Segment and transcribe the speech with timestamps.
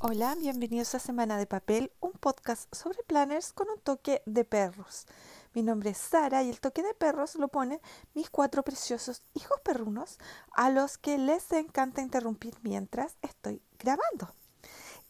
[0.00, 5.08] Hola, bienvenidos a Semana de Papel, un podcast sobre planners con un toque de perros.
[5.54, 7.80] Mi nombre es Sara y el toque de perros lo ponen
[8.14, 10.20] mis cuatro preciosos hijos perrunos
[10.52, 14.32] a los que les encanta interrumpir mientras estoy grabando.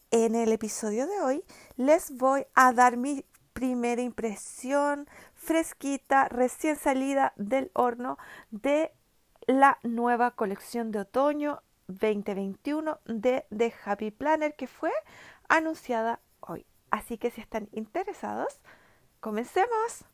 [0.09, 1.45] En el episodio de hoy
[1.77, 8.17] les voy a dar mi primera impresión fresquita, recién salida del horno
[8.49, 8.91] de
[9.45, 14.91] la nueva colección de otoño 2021 de The Happy Planner que fue
[15.49, 16.65] anunciada hoy.
[16.91, 18.61] Así que si están interesados,
[19.19, 20.05] comencemos.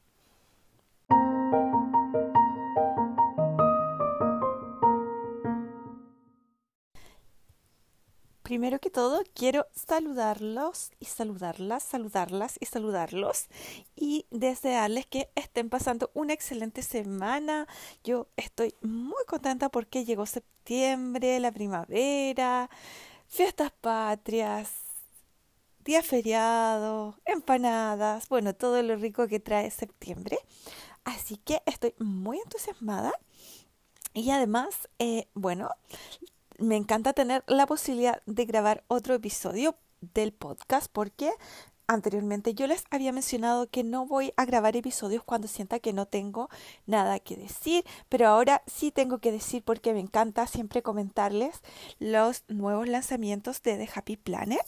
[8.45, 13.47] Primero que todo, quiero saludarlos y saludarlas, saludarlas y saludarlos
[13.95, 17.67] y desearles que estén pasando una excelente semana.
[18.03, 22.69] Yo estoy muy contenta porque llegó septiembre, la primavera,
[23.25, 24.69] fiestas patrias,
[25.83, 30.37] día feriado, empanadas, bueno, todo lo rico que trae septiembre.
[31.03, 33.11] Así que estoy muy entusiasmada.
[34.13, 35.71] Y además, eh, bueno,
[36.59, 41.31] me encanta tener la posibilidad de grabar otro episodio del podcast porque
[41.87, 46.05] anteriormente yo les había mencionado que no voy a grabar episodios cuando sienta que no
[46.05, 46.49] tengo
[46.85, 51.61] nada que decir, pero ahora sí tengo que decir porque me encanta siempre comentarles
[51.99, 54.65] los nuevos lanzamientos de The Happy Planet.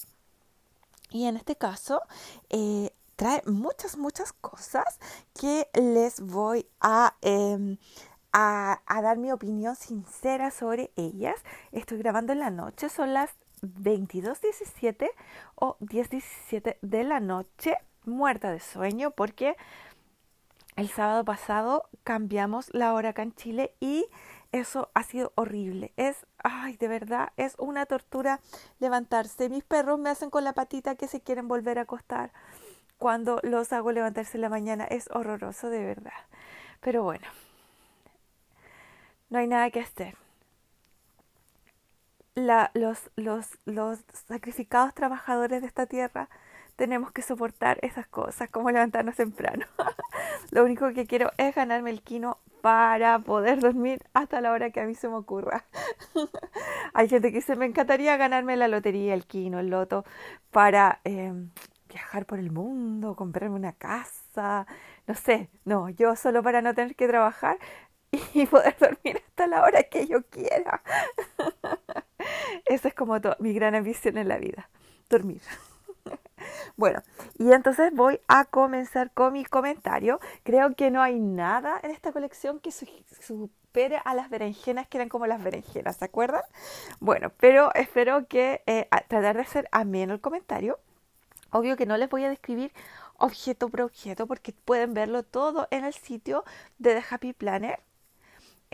[1.09, 2.01] Y en este caso,
[2.49, 4.99] eh, trae muchas, muchas cosas
[5.33, 7.77] que les voy a, em,
[8.39, 11.43] a, dar mi opinión sincera sobre ellas.
[11.71, 13.31] Estoy grabando en la noche, son las
[13.63, 15.09] 22.17
[15.55, 19.57] o 10.17 de la noche, muerta de sueño porque
[20.75, 24.05] el sábado pasado cambiamos la hora acá en Chile y
[24.51, 25.91] eso ha sido horrible.
[25.97, 28.39] Es, ay, de verdad, es una tortura
[28.79, 29.49] levantarse.
[29.49, 32.31] Mis perros me hacen con la patita que se quieren volver a acostar
[32.99, 34.83] cuando los hago levantarse en la mañana.
[34.83, 36.13] Es horroroso, de verdad.
[36.81, 37.27] Pero bueno,
[39.29, 40.15] no hay nada que hacer.
[42.35, 46.29] Los, los, los sacrificados trabajadores de esta tierra
[46.75, 49.65] tenemos que soportar esas cosas, como levantarnos temprano.
[50.51, 54.79] Lo único que quiero es ganarme el quino para poder dormir hasta la hora que
[54.79, 55.65] a mí se me ocurra.
[56.93, 60.05] Hay gente que dice, me encantaría ganarme la lotería, el quino, el loto,
[60.51, 61.49] para em,
[61.89, 64.67] viajar por el mundo, comprarme una casa,
[65.07, 67.57] no sé, no, yo solo para no tener que trabajar
[68.33, 70.81] y poder dormir hasta la hora que yo quiera.
[72.65, 74.69] Esa es como mi gran ambición en la vida,
[75.09, 75.41] dormir.
[76.77, 77.01] Bueno,
[77.39, 80.19] y entonces voy a comenzar con mi comentario.
[80.43, 85.09] Creo que no hay nada en esta colección que supere a las berenjenas que eran
[85.09, 86.43] como las berenjenas, ¿se acuerdan?
[86.99, 90.79] Bueno, pero espero que eh, tratar de hacer ameno el comentario.
[91.49, 92.71] Obvio que no les voy a describir
[93.17, 96.43] objeto por objeto porque pueden verlo todo en el sitio
[96.77, 97.79] de The Happy Planner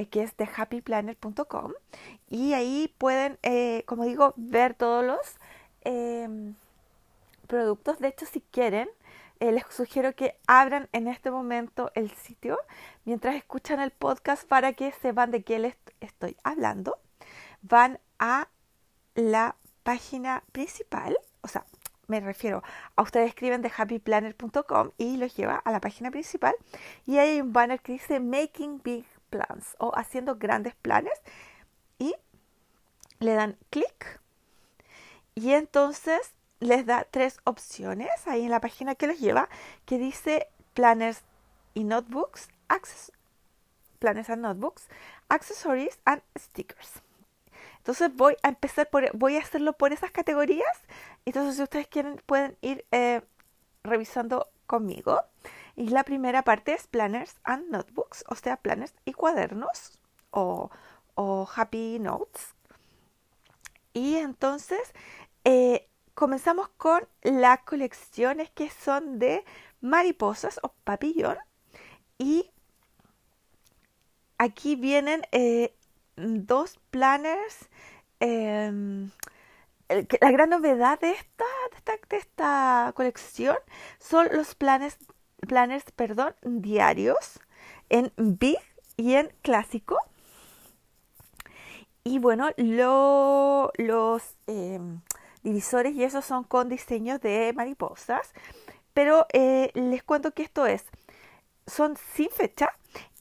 [0.10, 1.74] que es de happyplanner.com
[2.30, 5.20] y ahí pueden, eh, como digo, ver todos los
[5.82, 6.56] em,
[7.48, 8.00] productos.
[8.00, 8.90] De hecho, si quieren,
[9.40, 12.58] eh, les sugiero que abran en este momento el sitio
[13.06, 16.98] mientras escuchan el podcast para que sepan de qué les estoy hablando.
[17.62, 18.48] Van a
[19.16, 21.66] la página principal, o sea,
[22.08, 22.64] me refiero
[22.96, 26.54] a ustedes escriben de happyplanner.com y los lleva a la página principal
[27.06, 31.20] y hay un banner que dice Making Big plans o haciendo grandes planes
[31.98, 32.14] y
[33.20, 34.22] le dan clic
[35.34, 39.50] y entonces les da tres opciones ahí en la página que les lleva
[39.86, 41.24] que dice planners
[41.74, 43.12] y notebooks, access,
[43.98, 44.88] planners and notebooks,
[45.30, 47.02] accessories and stickers.
[47.78, 50.78] Entonces voy a empezar por, voy a hacerlo por esas categorías.
[51.26, 53.22] Entonces si ustedes quieren pueden ir eh,
[53.84, 55.22] revisando conmigo.
[55.76, 60.00] Y la primera parte es planners and notebooks, o sea, planners y cuadernos
[60.32, 60.70] o,
[61.56, 62.54] happy notes.
[63.94, 64.94] Y entonces
[65.44, 69.44] eh, comenzamos con las colecciones que son de
[69.82, 71.38] mariposas o papillón.
[72.18, 72.52] Y
[74.38, 75.76] aquí vienen eh,
[76.16, 77.70] dos planners.
[78.20, 79.12] Em,
[79.90, 83.58] la gran novedad de esta, de esta, de esta colección
[84.00, 84.98] son los planes
[85.48, 87.40] planners, perdón, diarios
[87.90, 88.58] en big
[88.98, 89.98] y en clásico.
[92.04, 95.02] Y bueno, los em,
[95.44, 98.34] divisores y esos son con diseños de mariposas.
[98.94, 100.86] Pero eh, les cuento que esto es,
[101.66, 102.70] son sin fecha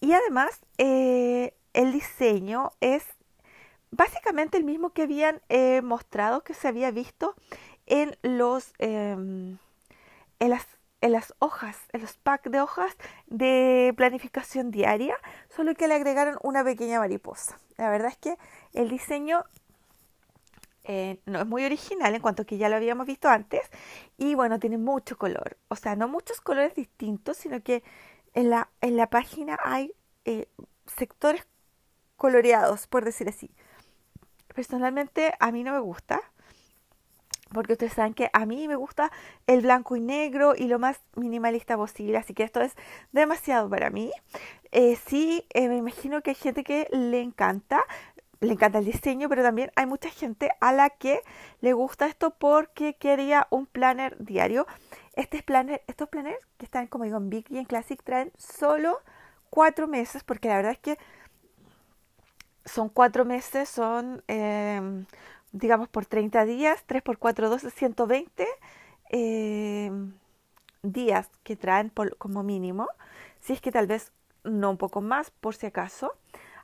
[0.01, 3.05] y además eh, el diseño es
[3.91, 7.35] básicamente el mismo que habían eh, mostrado, que se había visto
[7.87, 9.59] en los em,
[10.41, 10.67] en las
[11.03, 12.97] en las hojas, en los packs de hojas
[13.27, 15.17] de planificación diaria,
[15.55, 17.59] solo que le agregaron una pequeña mariposa.
[17.77, 18.39] La verdad es que
[18.73, 19.45] el diseño
[20.85, 23.69] eh, no es muy original en cuanto que ya lo habíamos visto antes
[24.17, 25.59] y bueno, tiene mucho color.
[25.69, 27.83] O sea, no muchos colores distintos, sino que
[28.33, 29.93] en la, en la página hay
[30.25, 30.47] eh,
[30.87, 31.45] sectores
[32.17, 33.51] coloreados, por decir así.
[34.55, 36.21] Personalmente a mí no me gusta
[37.53, 39.11] porque ustedes saben que a mí me gusta
[39.47, 42.75] el blanco y negro y lo más minimalista posible, así que esto es
[43.13, 44.11] demasiado para mí.
[44.71, 47.85] Eh, sí, eh, me imagino que hay gente que le encanta,
[48.41, 51.21] le encanta el diseño, pero también hay mucha gente a la que
[51.61, 54.67] le gusta esto porque quería un planner diario.
[55.15, 59.01] Este planner, estos planners que están, como digo, en Big y en Classic traen solo
[59.51, 60.99] cuatro meses, porque la verdad es que
[62.65, 65.05] son cuatro meses, son eh,
[65.53, 68.47] digamos, por 30 días, 3 por 4, 12, 120
[70.83, 72.89] días que traen como mínimo,
[73.41, 74.13] si es que tal vez
[74.45, 76.15] no un poco más, por si acaso.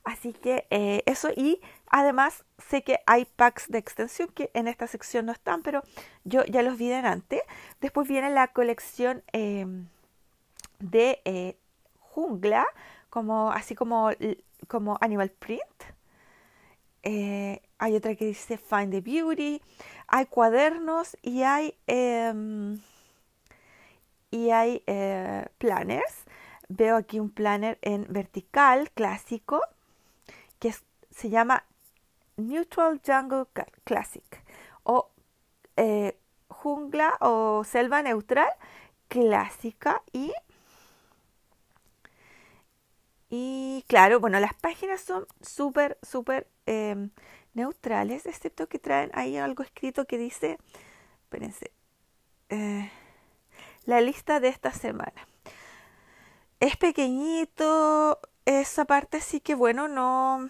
[0.04, 4.86] Así que eh, eso y además sé que hay packs de extensión que en esta
[4.86, 5.82] sección no están, pero
[6.24, 7.42] yo ya los vi delante.
[7.80, 9.88] Después viene la colección em,
[10.78, 11.58] de eh,
[12.00, 12.66] jungla,
[13.10, 14.10] como, así como,
[14.66, 15.62] como Animal Print.
[17.02, 19.62] Eh, hay otra que dice Find the Beauty,
[20.08, 22.80] hay cuadernos y hay, em,
[24.30, 26.24] y hay eh, planners.
[26.68, 29.62] Veo aquí un planner en vertical clásico
[30.58, 30.74] que
[31.10, 31.64] se llama
[32.36, 33.46] Neutral Jungle
[33.84, 34.42] Classic
[34.84, 35.10] o
[35.76, 36.16] eh,
[36.48, 38.48] jungla o selva neutral
[39.08, 40.32] clásica y
[43.30, 47.10] y claro, bueno, las páginas son súper, súper em,
[47.54, 50.58] neutrales, excepto que traen ahí algo escrito que dice,
[51.22, 51.72] espérense,
[52.48, 52.90] eh,
[53.84, 55.26] la lista de esta semana.
[56.60, 60.48] Es pequeñito, esa parte sí que bueno, no,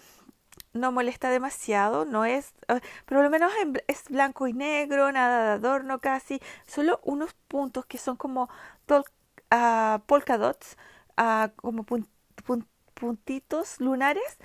[0.73, 3.51] no molesta demasiado, no es, eh, por lo menos
[3.87, 8.49] es blanco y negro, nada de adorno casi, solo unos puntos que son como
[8.89, 10.77] uh, polka dots,
[11.17, 11.85] uh, como
[12.93, 14.37] puntitos lunares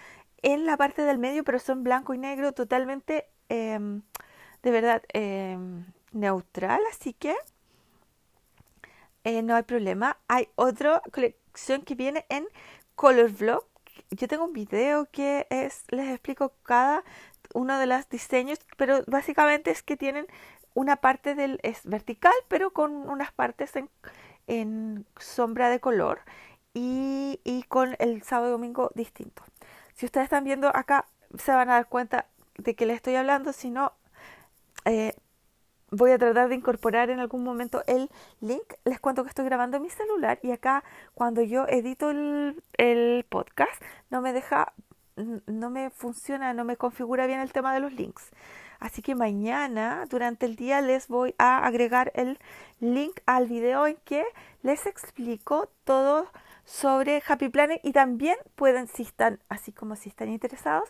[0.45, 4.03] en la parte del medio, pero son blanco y negro, totalmente em,
[4.63, 7.35] de verdad em, neutral, así que
[9.25, 10.19] eh, no hay problema.
[10.29, 12.47] Hay otra colección que viene en
[12.95, 13.65] Color Vlog.
[14.11, 17.05] Yo tengo un video que es, les explico cada
[17.55, 20.27] uno de los diseños, pero básicamente es que tienen
[20.75, 23.89] una parte del es vertical, pero con unas partes en,
[24.47, 26.21] en sombra de color
[26.75, 29.43] y, y con el sábado y domingo distinto.
[29.95, 31.07] Si ustedes están viendo acá,
[31.39, 32.27] se van a dar cuenta
[32.59, 33.93] de que les estoy hablando, si no,
[34.85, 35.15] eh,
[35.91, 38.11] voy a tratar de incorporar en algún momento el
[38.41, 38.75] link.
[38.85, 43.83] Les cuento que estoy grabando mi celular y acá cuando yo edito el, el, podcast
[44.11, 44.73] no me deja,
[45.17, 48.31] no me funciona, no me configura bien el tema de los links.
[48.81, 52.39] Así que mañana durante el día les voy a agregar el
[52.81, 54.25] link al video en que
[54.63, 56.29] les explico todo
[56.65, 60.89] sobre Happy Planet y también pueden, si están, así como si están interesados,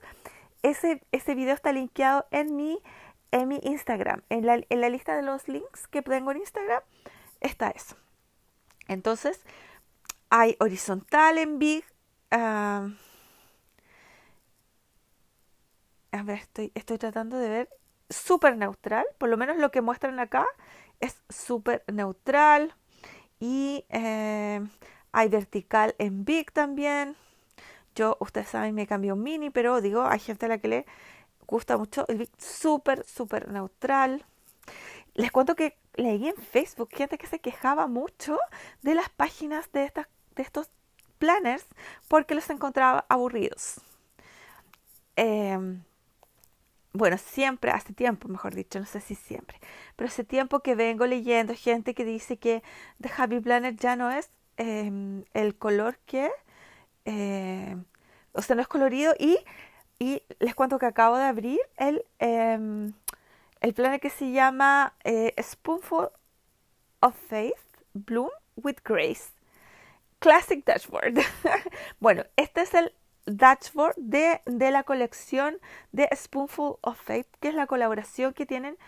[0.62, 2.79] ese, ese video está linkeado en mi,
[3.31, 4.23] en mi Instagram.
[4.31, 6.82] En la, en la lista de los links que tengo en Instagram
[7.40, 7.97] está eso.
[8.88, 9.40] Entonces,
[10.31, 11.85] hay horizontal en Big.
[12.31, 12.88] Ah,
[16.12, 17.69] a ver, estoy, estoy tratando de ver.
[18.09, 19.04] Súper neutral.
[19.19, 20.47] Por lo menos lo que muestran acá
[21.00, 22.75] es súper neutral.
[23.40, 24.61] Y eh,
[25.14, 27.16] hay vertical en Big también.
[27.94, 30.87] Yo, ustedes saben, me cambié un mini, pero digo, hay gente a la que le
[31.47, 34.25] gusta mucho el Big súper, súper neutral.
[35.14, 38.38] Les cuento que leí en Facebook gente que se quejaba mucho
[38.83, 40.68] de las páginas de, estas, de estos
[41.18, 41.64] planners
[42.09, 43.80] porque los encontraba aburridos.
[45.14, 45.85] Em,
[46.92, 49.61] bueno, siempre, hace tiempo, mejor dicho, no sé si siempre,
[49.94, 52.64] pero hace tiempo que vengo leyendo gente que dice que
[53.00, 56.30] The Happy Planner ya no es Em, el color que,
[57.04, 57.76] eh,
[58.32, 59.38] o sea, no es colorido y,
[59.99, 62.92] y, les cuento que acabo de abrir el, eh,
[63.61, 66.08] el planner que se llama eh, Spoonful
[67.00, 67.54] of Faith
[67.94, 69.32] Bloom with Grace
[70.20, 71.18] Classic Dashboard.
[72.00, 72.94] bueno, este es el
[73.26, 75.58] dashboard de, de, la colección
[75.90, 78.78] de Spoonful of Faith, que es la colaboración que tienen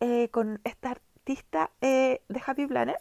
[0.00, 2.98] eh, con esta artista de Happy Planner.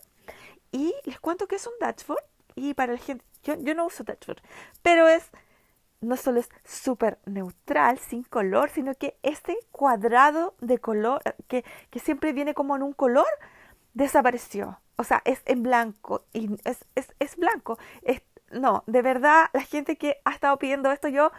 [0.71, 2.23] Y les cuento que es un dashboard.
[2.55, 4.41] Y para la gente, yo, yo no uso dashboard,
[4.81, 5.31] pero es
[6.01, 11.99] no solo es súper neutral, sin color, sino que este cuadrado de color, que, que,
[11.99, 13.27] siempre viene como en un color,
[13.93, 14.79] desapareció.
[14.95, 17.77] O sea, es en blanco y es, es, es blanco.
[18.01, 21.31] Es, no, de verdad, la gente que ha estado pidiendo esto, yo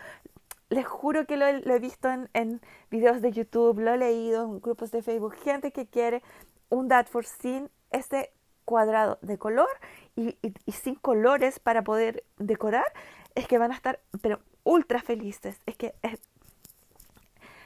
[0.68, 2.60] les juro que lo, he visto en,
[2.90, 6.22] videos de YouTube, lo he leído en grupos de Facebook, gente que quiere
[6.70, 8.32] un for sin este
[8.64, 9.71] cuadrado de color
[10.16, 10.37] y,
[10.73, 12.87] sin colores para poder decorar,
[13.35, 15.61] es que van a estar, pero ultra felices.
[15.66, 15.95] Es que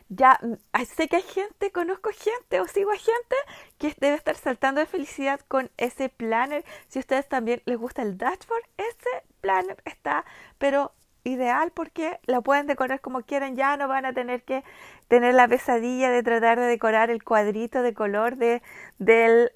[0.08, 0.38] ya
[0.86, 3.36] sé que hay gente, conozco gente o sigo a gente
[3.78, 6.64] que debe estar saltando de felicidad con ese planner.
[6.88, 10.24] Si a ustedes también les gusta el dashboard, ese planner está,
[10.58, 10.92] pero
[11.24, 14.62] ideal porque lo pueden decorar como quieran, ya no van a tener que
[15.08, 18.62] tener la pesadilla de tratar de decorar el cuadrito de color de,
[18.98, 19.50] del,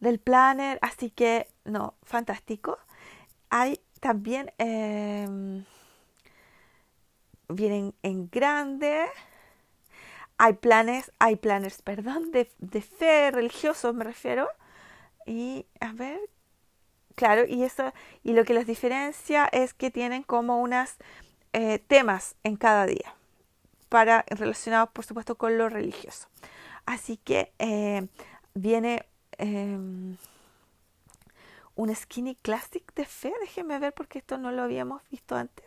[0.00, 2.78] del planner, así que no, fantástico.
[3.50, 5.64] Hay también, em,
[7.48, 9.06] vienen en grande,
[10.36, 14.48] hay planes, hay planners, perdón, de, de fe religiosos me refiero.
[15.26, 16.20] Y a ver,
[17.16, 17.92] Claro, y eso,
[18.24, 20.98] y lo que los diferencia es que tienen como unas
[21.52, 23.14] eh, temas en cada día,
[23.88, 26.28] para, relacionados por supuesto con lo religioso.
[26.86, 28.08] Así que eh,
[28.54, 29.06] viene
[29.38, 30.16] em,
[31.76, 35.66] un skinny classic de fe, déjenme ver porque esto no lo habíamos visto antes.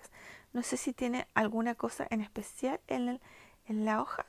[0.54, 3.22] No sé si tiene alguna cosa en especial en,
[3.68, 4.25] en la hoja.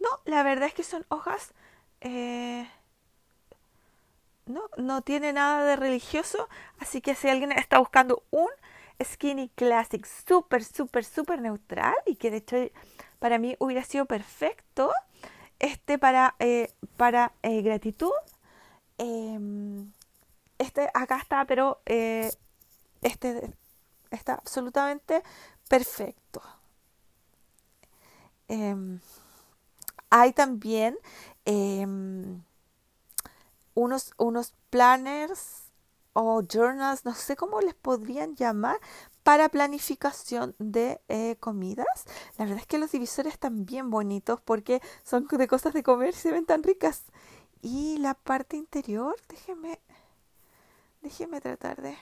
[0.00, 1.52] No, la verdad es que son hojas
[2.00, 2.68] eh,
[4.46, 6.48] no, no tiene nada de religioso,
[6.78, 8.48] así que si alguien está buscando un
[9.02, 12.56] skinny classic súper, súper, súper neutral y que de hecho
[13.18, 14.92] para mí hubiera sido perfecto,
[15.58, 18.12] este para, eh, para eh, gratitud,
[18.98, 19.92] em,
[20.58, 22.32] este acá está, pero eh,
[23.02, 23.54] este
[24.10, 25.22] está absolutamente
[25.68, 26.42] perfecto.
[28.48, 29.00] Em,
[30.10, 30.96] hay también
[31.44, 32.42] em,
[33.74, 35.64] unos, unos planners
[36.12, 38.78] o journals, no sé cómo les podrían llamar,
[39.24, 41.86] para planificación de eh, comidas.
[42.38, 46.10] La verdad es que los divisores están bien bonitos porque son de cosas de comer
[46.10, 47.04] y se ven tan ricas.
[47.64, 49.80] Y la parte interior, déjenme,
[51.00, 51.96] déjenme tratar de...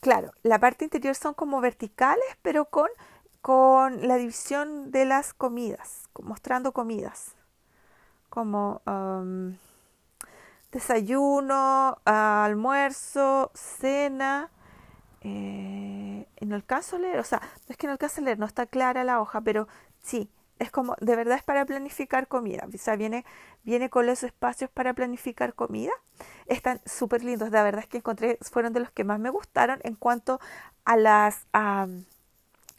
[0.00, 2.88] Claro, la parte interior son como verticales, pero con,
[3.42, 7.36] con la división de las comidas, mostrando comidas.
[8.28, 8.82] Como...
[10.72, 14.50] Desayuno, almuerzo, cena.
[15.20, 18.46] Eh, no alcanzo a leer, o sea, no es que no alcanzo a leer, no
[18.46, 19.68] está clara la hoja, pero
[20.02, 22.66] sí, es como, de verdad es para planificar comida.
[22.72, 23.24] O sea, viene,
[23.62, 25.92] viene con los espacios para planificar comida.
[26.46, 29.80] Están súper lindos, la verdad es que encontré, fueron de los que más me gustaron
[29.82, 30.40] en cuanto
[30.84, 31.86] a las, a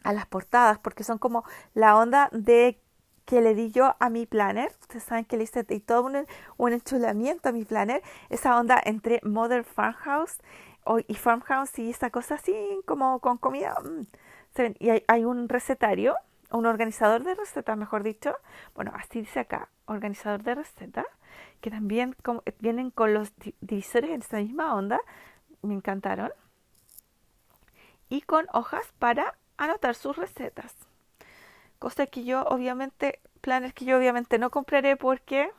[0.04, 1.44] las portadas, porque son como
[1.74, 2.80] la onda de
[3.26, 4.72] que le di yo a mi planner.
[4.82, 8.02] Ustedes saben que le hice todo un, un enchulamiento a mi planner.
[8.30, 10.38] Esa onda entre Mother Farmhouse
[11.08, 12.56] y Farmhouse y esa cosa así
[12.86, 13.76] como con comida.
[13.84, 14.06] Mm,
[14.80, 16.16] y hay, un recetario,
[16.52, 18.36] un organizador de recetas, mejor dicho.
[18.76, 21.06] Bueno, así dice acá, organizador de recetas,
[21.62, 22.16] que también
[22.60, 25.00] vienen con los divisores en esa misma onda.
[25.62, 26.32] Me encantaron.
[28.10, 30.74] Y con hojas para anotar sus recetas.
[31.80, 35.52] Cosa que yo obviamente, planes que yo obviamente no compraré porque...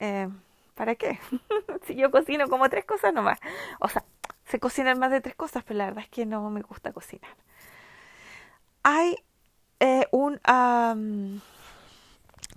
[0.00, 0.28] Eh,
[0.74, 1.20] ¿Para qué?
[1.86, 3.38] si yo cocino como tres cosas nomás.
[3.80, 4.04] O sea,
[4.44, 7.30] se cocinan más de tres cosas, pero la verdad es que no me gusta cocinar.
[8.82, 9.16] Hay
[9.84, 10.40] eh, un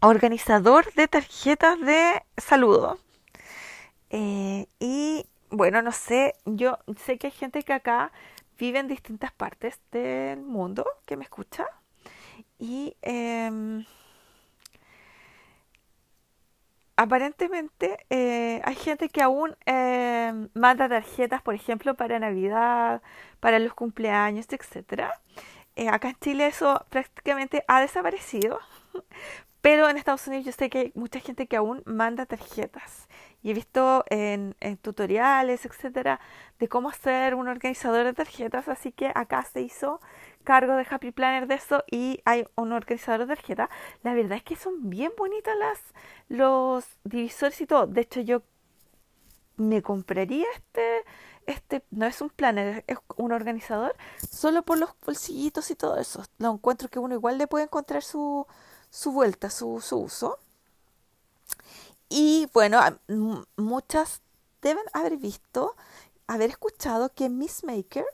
[0.02, 3.00] organizador de tarjetas de saludo.
[4.10, 8.14] Eh, y bueno, no sé, yo sé que hay gente que acá
[8.58, 11.66] vive en distintas partes del mundo que me escucha.
[12.60, 13.86] Y em,
[16.96, 23.02] aparentemente eh, hay gente que aún em, manda tarjetas, por ejemplo, para Navidad,
[23.40, 25.14] para los cumpleaños, etcétera.
[25.78, 28.60] Eh, acá en Chile eso prácticamente ha desaparecido,
[29.62, 33.08] pero en Estados Unidos yo sé que hay mucha gente que aún manda tarjetas.
[33.44, 36.20] Y he visto en, en tutoriales, etcétera,
[36.58, 40.02] de cómo ser un organizador de tarjetas, así que acá se hizo
[40.44, 43.70] cargo de Happy Planner de eso y hay un organizador de tarjeta.
[44.02, 45.80] La verdad es que son bien bonitas las,
[46.28, 47.86] los divisores y todo.
[47.86, 48.42] De hecho, yo
[49.58, 51.04] me compraría este,
[51.48, 53.96] este, no es un planner, es un organizador,
[54.30, 56.24] solo por los bolsillitos y todo eso.
[56.38, 58.46] Lo encuentro que uno igual le puede encontrar su,
[58.90, 60.38] su vuelta, su, uso.
[62.10, 62.80] Y bueno,
[63.56, 64.22] muchas
[64.62, 65.76] deben haber visto,
[66.28, 68.06] haber escuchado que Miss Maker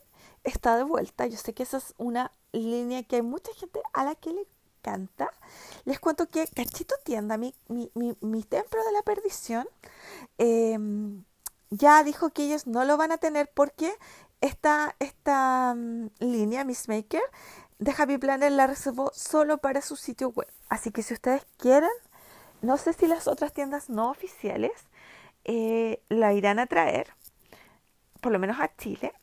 [0.44, 1.26] está de vuelta.
[1.26, 4.46] Yo sé que esa es una línea que hay mucha gente a la que le
[4.80, 5.32] encanta.
[5.86, 9.68] Les cuento que Cachito Tienda, mi, mi, mi, templo de la perdición,
[10.38, 11.24] em,
[11.74, 13.94] ya dijo que ellos no lo van a tener porque
[14.42, 17.22] esta, esta mm, línea, Miss Maker,
[17.80, 20.48] de Happy Planner la reservó solo para su sitio web.
[20.70, 21.90] Así que si ustedes quieren,
[22.62, 24.72] no sé si las otras tiendas no oficiales
[25.46, 27.08] eh, la irán a traer,
[28.22, 29.14] por lo menos a Chile,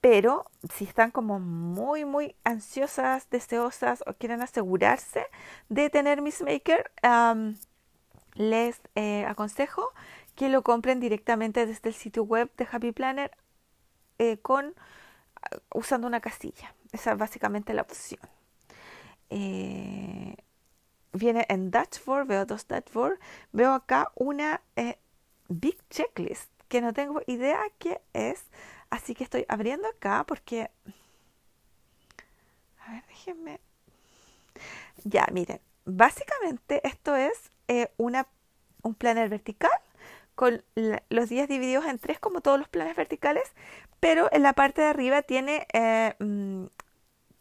[0.00, 5.26] pero si están como muy, muy ansiosas, deseosas o quieren asegurarse
[5.68, 6.90] de tener Miss Maker,
[8.34, 9.92] les eh, aconsejo
[10.40, 13.30] que lo compren directamente desde el sitio web de Happy Planner
[14.16, 14.74] eh, con
[15.74, 16.74] usando una casilla.
[16.92, 18.22] Esa es básicamente la opción.
[19.28, 20.34] Eh,
[21.12, 23.18] viene en Dashboard, veo dos Dashboard,
[23.52, 24.62] veo acá una
[25.48, 28.42] Big Checklist que no tengo idea qué es,
[28.88, 30.70] así que estoy abriendo acá porque...
[32.86, 33.60] A ver, déjenme...
[35.04, 38.26] Ya, miren, básicamente esto es eh, una,
[38.80, 39.70] un planner vertical
[40.40, 40.64] con
[41.10, 43.52] los días divididos en tres como todos los planes verticales,
[44.00, 46.64] pero en la parte de arriba tiene eh, mm,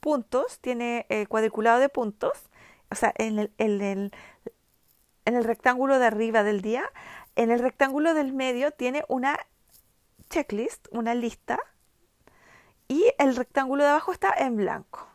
[0.01, 2.49] puntos, tiene eh, cuadriculado de puntos,
[2.91, 4.11] o sea, en el, en
[5.23, 6.91] el rectángulo de arriba del día,
[7.37, 9.39] en el rectángulo del medio tiene una
[10.29, 11.57] checklist, una lista,
[12.89, 15.07] y el rectángulo de abajo está en blanco.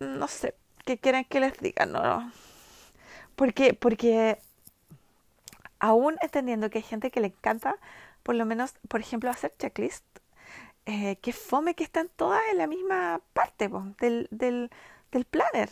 [0.00, 1.86] No sé, ¿qué quieren que les diga?
[1.86, 2.32] No, no.
[3.36, 4.38] Porque, porque
[5.84, 7.76] aún entendiendo que hay gente que le encanta,
[8.22, 10.02] por lo menos, por ejemplo, hacer checklist,
[10.86, 13.68] eh, que fome que están todas en la misma parte
[14.00, 14.70] del, del,
[15.26, 15.68] planner.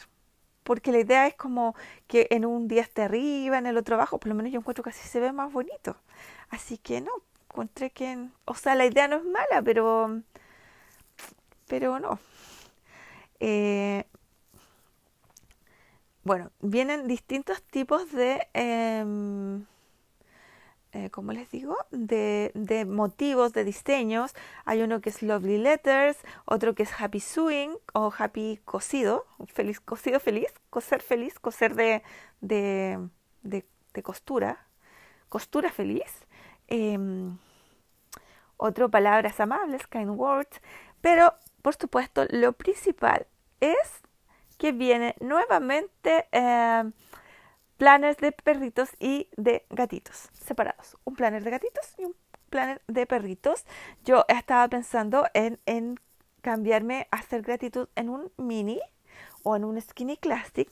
[0.64, 1.75] Porque la idea es como
[2.09, 4.85] que en un día esté arriba, en el otro abajo, por lo menos yo encuentro
[4.85, 5.97] que así se ve más bonito.
[6.50, 7.12] Así que no,
[7.49, 10.21] encontré que, o sea, la idea no es mala, pero,
[11.69, 12.19] pero no.
[13.40, 14.04] Eh,
[16.25, 19.64] bueno, vienen distintos tipos de, eh,
[20.93, 21.76] eh, ¿cómo les digo?
[21.91, 24.35] De, de, motivos, de diseños.
[24.67, 29.81] Hay uno que es Lovely Letters, otro que es Happy Sewing o Happy Cosido, feliz,
[29.81, 32.02] cosido feliz, coser feliz, coser de,
[32.41, 33.09] de,
[33.43, 34.67] de, costura,
[35.31, 36.26] costura feliz.
[36.69, 37.39] Em,
[38.59, 40.61] otro, palabras amables, kind words.
[41.00, 43.26] Pero, por supuesto, lo principal
[43.61, 44.02] es
[44.59, 46.85] que viene nuevamente eh,
[47.82, 50.97] planners de perritos y de gatitos separados.
[51.02, 52.14] Un planner de gatitos y un
[52.49, 53.64] planner de perritos.
[54.04, 55.99] Yo estaba pensando en,
[56.42, 58.80] cambiarme a hacer gratitud en un mini
[59.42, 60.71] o en un skinny classic,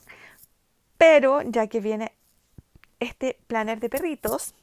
[0.97, 2.15] pero ya que viene
[3.01, 4.55] este planner de perritos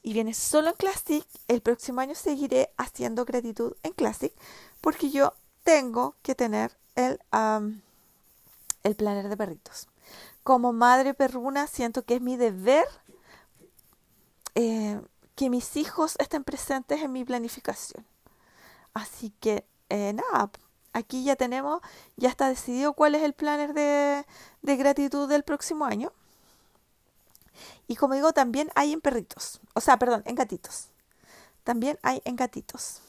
[0.00, 4.32] y viene solo en classic, el próximo año seguiré haciendo gratitud en classic
[4.80, 5.34] porque yo
[5.64, 7.18] tengo que tener el,
[8.84, 9.88] el planner de perritos
[10.48, 12.86] como madre perruna siento que es mi deber
[14.54, 14.98] eh,
[15.34, 18.06] que mis hijos estén presentes en mi planificación.
[18.94, 20.50] Así que eh, nada,
[20.94, 21.82] aquí ya tenemos,
[22.16, 24.24] ya está decidido cuál es el planner de,
[24.62, 26.14] de gratitud del próximo año.
[27.86, 30.88] Y como digo, también hay en perritos, o sea, perdón, en gatitos.
[31.62, 33.02] También hay en gatitos.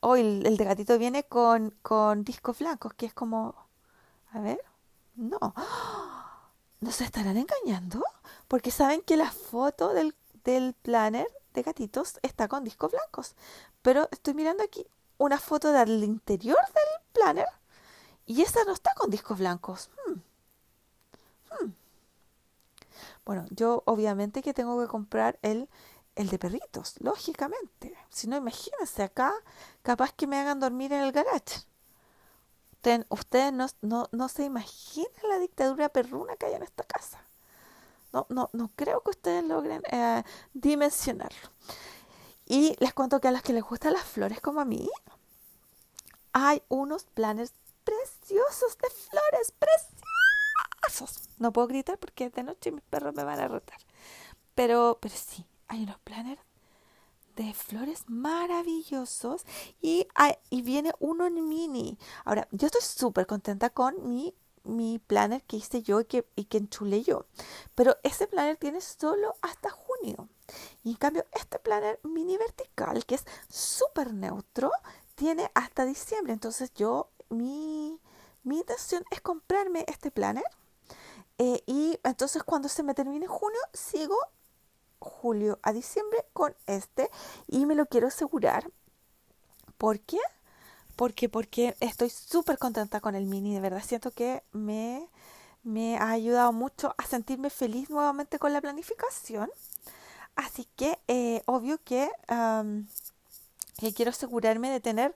[0.00, 3.54] Hoy el, de gatito viene con, con discos blancos, que es como,
[4.32, 4.60] a ver,
[5.18, 5.54] no.
[6.80, 8.04] ¿Nos estarán engañando?
[8.46, 13.34] Porque saben que la foto del, del planner de gatitos está con discos blancos.
[13.82, 14.86] Pero estoy mirando aquí
[15.18, 17.48] una foto del interior del planner
[18.26, 19.90] y esa no está con discos blancos.
[20.06, 20.20] Hmm.
[21.50, 21.72] Hmm.
[23.24, 25.68] Bueno, yo obviamente que tengo que comprar el,
[26.14, 27.96] el de perritos, lógicamente.
[28.08, 29.32] Si no, imagínense acá,
[29.82, 31.66] capaz que me hagan dormir en el garage
[33.08, 37.22] ustedes no, no, no, se imaginan la dictadura perruna que hay en esta casa.
[38.12, 40.22] No, no, no creo que ustedes logren eh,
[40.54, 41.50] dimensionarlo.
[42.46, 44.88] Y les cuento que a las que les gustan las flores como a mí,
[46.32, 47.52] hay unos planes
[47.84, 51.28] preciosos de flores, preciosos.
[51.38, 53.78] No puedo gritar porque de noche mis perros me van a rotar.
[54.54, 56.40] Pero, pero sí, hay unos planners
[57.38, 59.46] de flores maravillosos
[59.80, 60.08] y,
[60.50, 61.96] y viene uno en mini.
[62.24, 66.44] Ahora, yo estoy súper contenta con mi, mi planner que hice yo y que, y
[66.44, 66.66] que
[67.04, 67.26] yo.
[67.76, 70.28] Pero ese planner tiene solo hasta junio.
[70.82, 74.72] Y en cambio, este planner mini vertical, que es súper neutro,
[75.14, 76.32] tiene hasta diciembre.
[76.32, 78.00] Entonces yo, mi,
[78.42, 80.44] mi intención es comprarme este planner.
[81.38, 84.16] Eh, y entonces cuando se me termine junio, sigo
[84.98, 87.10] julio a diciembre con este
[87.46, 88.70] y me lo quiero asegurar.
[89.76, 90.18] ¿Por qué?
[90.96, 95.08] Porque, porque estoy súper contenta con el mini, de verdad siento que me,
[95.62, 99.50] me ha ayudado mucho a sentirme feliz nuevamente con la planificación.
[100.34, 102.10] Así que eh, obvio que,
[103.78, 105.14] que quiero asegurarme de tener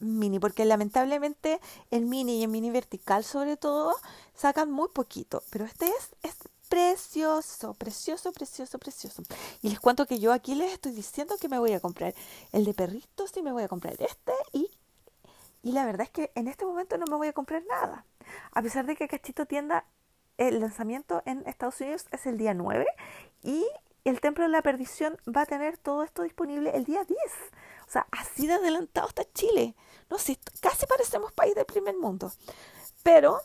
[0.00, 3.96] mini, porque lamentablemente el mini y el mini vertical sobre todo
[4.34, 6.36] sacan muy poquito, pero este es, es
[6.68, 9.22] precioso, precioso, precioso, precioso.
[9.62, 12.14] Y les cuento que yo aquí les estoy diciendo que me voy a comprar
[12.52, 14.70] el de perritos y me voy a comprar este y,
[15.62, 18.04] y la verdad es que en este momento no me voy a comprar nada.
[18.52, 19.84] A pesar de que Cachito Tienda,
[20.36, 22.86] el lanzamiento en Estados Unidos es el día 9
[23.42, 23.66] y
[24.04, 27.18] el Templo de la Perdición va a tener todo esto disponible el día 10.
[27.86, 29.74] O sea, así de adelantado está Chile.
[30.10, 32.32] No sé, casi parecemos país del primer mundo.
[33.02, 33.38] Pero,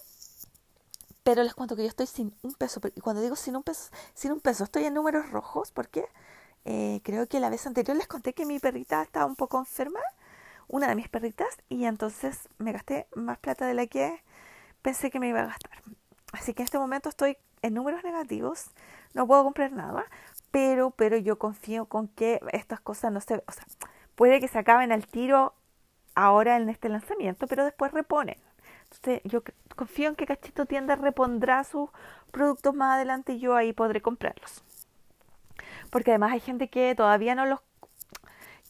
[1.24, 2.82] pero les cuento que yo estoy sin un peso.
[2.96, 6.06] Y cuando digo sin un peso, sin un peso, estoy en números rojos porque
[6.66, 10.00] eh, creo que la vez anterior les conté que mi perrita estaba un poco enferma,
[10.68, 14.24] una de mis perritas, y entonces me gasté más plata de la que
[14.82, 15.82] pensé que me iba a gastar.
[16.32, 18.72] Así que en este momento estoy en números negativos,
[19.14, 20.06] no puedo comprar nada,
[20.52, 23.66] pero, pero yo confío con que estas cosas no se, o sea,
[24.16, 25.54] puede que se acaben al tiro
[26.16, 28.38] ahora en este lanzamiento, pero después reponen.
[28.96, 29.44] Entonces yo
[29.76, 31.90] confío en que Cachito Tienda repondrá sus
[32.32, 34.64] productos más adelante y yo ahí podré comprarlos.
[35.90, 37.60] Porque además hay gente que todavía no los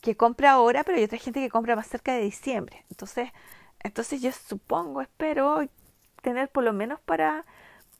[0.01, 2.86] que compra ahora, pero hay otra gente que compra más cerca de diciembre.
[2.89, 3.31] Entonces,
[3.79, 5.62] entonces yo supongo, espero
[6.21, 7.45] tener por lo menos para,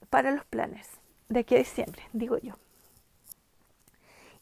[0.10, 0.90] para los planes
[1.30, 2.56] de aquí a diciembre, digo yo.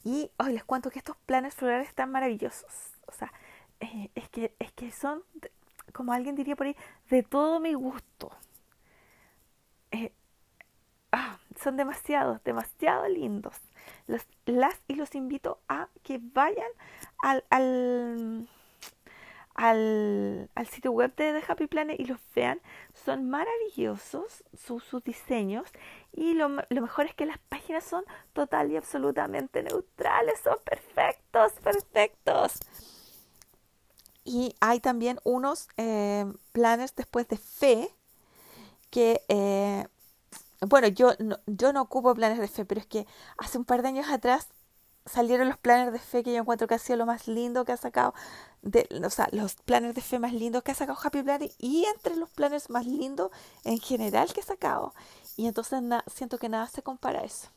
[0.04, 2.94] Y hoy les cuento que estos planes florales están maravillosos.
[3.08, 3.32] O sea,
[3.80, 5.24] eh, es, que, es que son,
[5.91, 6.75] como alguien diría por ahí,
[7.10, 8.32] de todo mi gusto.
[9.91, 10.13] Eh,
[11.12, 13.56] ah, son demasiado, demasiado lindos.
[14.08, 16.71] Los, las y los invito a que vayan
[17.23, 18.47] al, al,
[19.56, 22.62] al, al sitio web de Happy Planet y los vean.
[22.93, 25.69] Son maravillosos sus diseños
[26.13, 31.54] y lo, lo, mejor es que las páginas son total y absolutamente neutrales, son perfectos,
[31.63, 32.60] perfectos.
[34.24, 37.94] Y hay también unos eh, planes después de fe
[38.90, 39.88] que, eh,
[40.62, 43.08] bueno, yo no, yo no ocupo planes de fe, pero es que
[43.38, 44.48] hace un par de años atrás
[45.06, 47.72] salieron los planes de fe que yo encuentro que ha sido lo más lindo que
[47.72, 48.14] ha sacado,
[49.04, 52.16] o sea, los planes de fe más lindos que ha sacado Happy Planet y entre
[52.16, 53.32] los planes más lindos
[53.64, 54.94] en general que ha sacado.
[55.38, 55.82] Y entonces
[56.14, 57.48] siento que nada se compara a eso.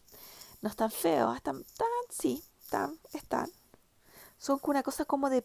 [0.63, 3.51] No están feos, están tan, sí, están, están.
[4.39, 5.45] Son una cosa como de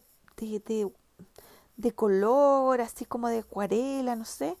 [1.76, 4.56] de color, así como de acuarela, no sé.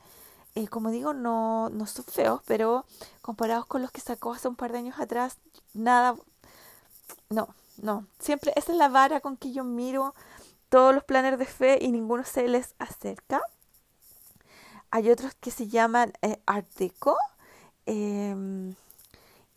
[0.54, 2.84] Eh, como digo, no, no son feos, pero
[3.22, 5.38] comparados con los que sacó hace un par de años atrás,
[5.74, 6.16] nada,
[7.28, 8.06] no, no.
[8.18, 10.14] Siempre, esa es la vara con que yo miro
[10.68, 13.42] todos los planners de fe y ninguno se les acerca.
[14.90, 17.16] Hay otros que se llaman eh, Art Deco
[17.86, 18.74] em,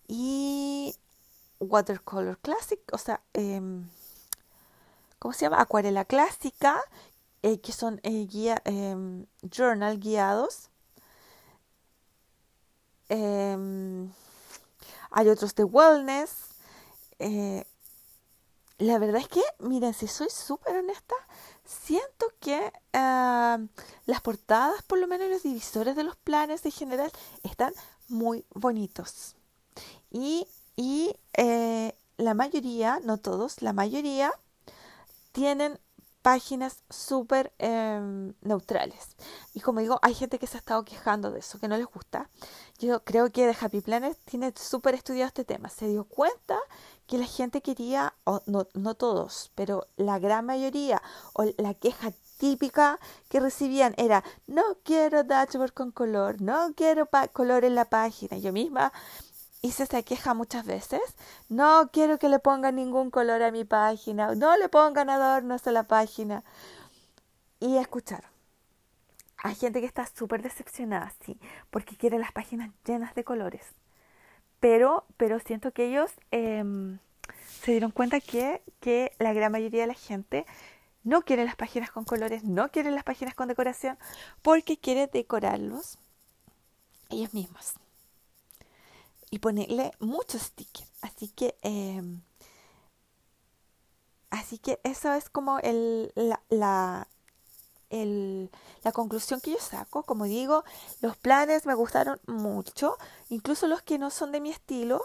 [0.07, 0.95] y
[1.59, 3.87] Watercolor Classic, o sea, em,
[5.23, 5.61] ¿cómo se llama?
[5.61, 6.81] Acuarela clásica,
[7.43, 8.27] eh, que son eh,
[8.65, 10.69] em, journal guiados.
[13.07, 14.11] Em,
[15.11, 16.31] hay otros de wellness.
[17.19, 17.65] Eh,
[18.79, 21.15] la verdad es que, miren, si soy súper honesta,
[21.63, 23.59] siento que ah,
[24.05, 27.73] las portadas, por lo menos los divisores de los planes en general, están
[28.09, 29.37] muy bonitos.
[30.11, 31.15] Y, y
[32.17, 34.33] la mayoría, no todos, la mayoría
[35.33, 35.77] tienen
[36.23, 39.17] páginas súper em, neutrales.
[39.53, 41.85] Y como digo, hay gente que se ha estado quejando de eso, que no les
[41.85, 42.29] gusta.
[42.79, 45.69] Yo creo que The Happy Planet tiene súper estudiado este tema.
[45.69, 46.57] Se dio cuenta
[47.05, 48.15] que la gente quería,
[48.45, 51.01] no, no todos, pero la gran mayoría,
[51.33, 57.65] o la queja típica que recibían era, no quiero dashboard con color, no quiero color
[57.65, 58.37] en la página.
[58.37, 58.93] Yo misma
[59.63, 61.01] y se queja muchas veces.
[61.49, 64.35] No quiero que le pongan ningún color a mi página.
[64.35, 66.43] No le pongan adornos a la página.
[67.61, 68.25] Y escuchar.
[69.37, 73.65] Hay gente que está súper decepcionada, sí, porque quiere las páginas llenas de colores.
[74.59, 76.99] Pero, pero siento que ellos em,
[77.61, 80.45] se dieron cuenta que, que la gran mayoría de la gente
[81.03, 83.97] no quiere las páginas con colores, no quiere las páginas con decoración,
[84.41, 85.97] porque quiere decorarlos
[87.09, 87.75] ellos mismos
[89.33, 90.91] y ponerle muchos stickers.
[91.01, 92.21] Así que, em,
[94.29, 97.07] así que eso es como el, la, la,
[97.89, 98.51] el,
[98.83, 100.03] la conclusión que yo saco.
[100.03, 100.63] Como digo,
[101.01, 102.97] los planes me gustaron mucho,
[103.29, 105.03] incluso los que no son de mi estilo.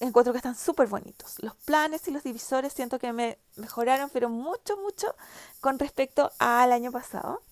[0.00, 1.42] encuentro que están súper bonitos.
[1.42, 5.14] Los planes y los divisores siento que me mejoraron, pero mucho, mucho
[5.60, 7.42] con respecto al año pasado.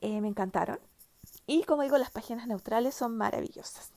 [0.00, 0.78] Eh, me encantaron.
[1.46, 3.90] Y como digo, las páginas neutrales son maravillosas.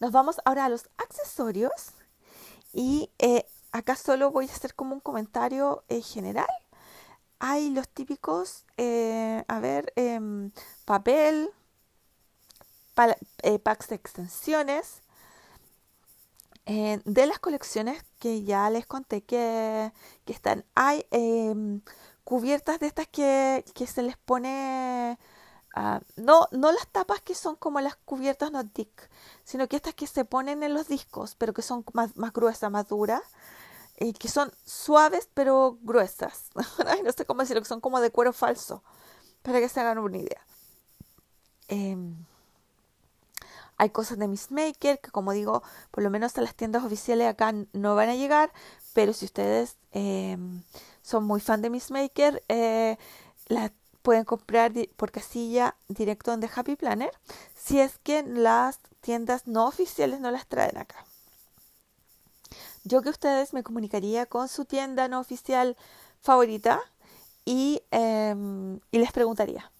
[0.00, 1.92] Nos vamos ahora a los accesorios.
[2.72, 6.48] Y eh, acá solo voy a hacer como un comentario eh, general.
[7.40, 10.50] Hay los típicos, a ver, em,
[10.84, 11.50] papel,
[13.62, 15.02] packs de extensiones,
[16.70, 19.90] eh, de las colecciones que ya les conté que,
[20.26, 21.80] están, hay em,
[22.24, 25.18] cubiertas de estas que, se les pone,
[25.74, 29.10] ah, no, no las tapas que son como las cubiertas no dick,
[29.44, 32.70] sino que estas que se ponen en los discos, pero que son más, más gruesas,
[32.70, 33.22] más duras,
[33.98, 36.50] y que son suaves pero gruesas.
[37.04, 38.82] no sé cómo decirlo, que son como de cuero falso,
[39.42, 40.40] para que se hagan una idea.
[41.68, 42.14] Em,
[43.76, 47.28] hay cosas de Miss Maker que, como digo, por lo menos a las tiendas oficiales
[47.28, 48.52] acá no van a llegar,
[48.92, 50.62] pero si ustedes em,
[51.02, 52.98] son muy fan de Miss Maker, eh,
[53.46, 53.70] las
[54.08, 57.10] pueden comprar por casilla directo The Happy Planner,
[57.54, 61.04] si es que las tiendas no oficiales no las traen acá.
[62.84, 65.76] Yo que ustedes me comunicaría con su tienda no oficial
[66.22, 66.80] favorita
[67.44, 69.70] y, em, y les preguntaría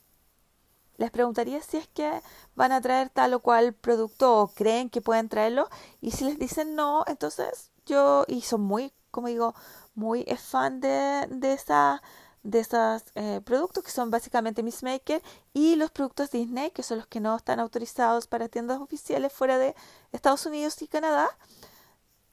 [0.99, 2.21] les preguntaría si es que
[2.55, 5.71] van a traer tal o cual producto o creen que pueden traerlo.
[6.03, 9.55] Y si les dicen no, entonces yo, y son muy, como digo,
[9.95, 12.03] muy fan de, de esa
[12.51, 16.99] de esos eh, productos que son básicamente Miss Maker y los productos Disney que son
[16.99, 19.75] los que no están autorizados para tiendas oficiales fuera de
[20.13, 21.29] Estados Unidos y Canadá.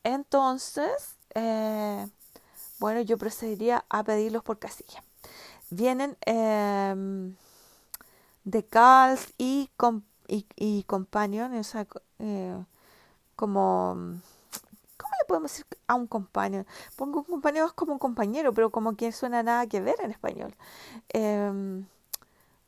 [0.04, 2.08] Entonces eh,
[2.80, 5.04] bueno yo procedería a pedirlos por casilla.
[5.70, 7.34] Vienen eh,
[8.46, 9.70] decals y,
[10.28, 11.86] y, y companion, o sea,
[12.20, 12.64] eh,
[13.36, 14.35] como, ¿cómo le
[15.26, 16.66] podemos decir a un companion?
[16.96, 20.56] Pongo un es como un compañero, pero como que suena nada que ver en español.
[21.10, 21.86] Em,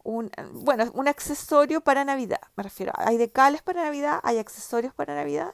[0.04, 2.94] un, bueno, un accesorio para Navidad, me refiero.
[2.98, 5.54] Hay decals para Navidad, hay accesorios para Navidad.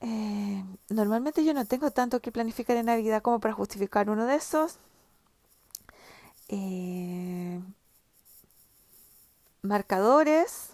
[0.00, 4.36] Eh, normalmente yo no tengo tanto que planificar en Navidad como para justificar uno de
[4.36, 4.78] esos.
[6.48, 7.60] Eh,
[9.62, 10.70] marcadores.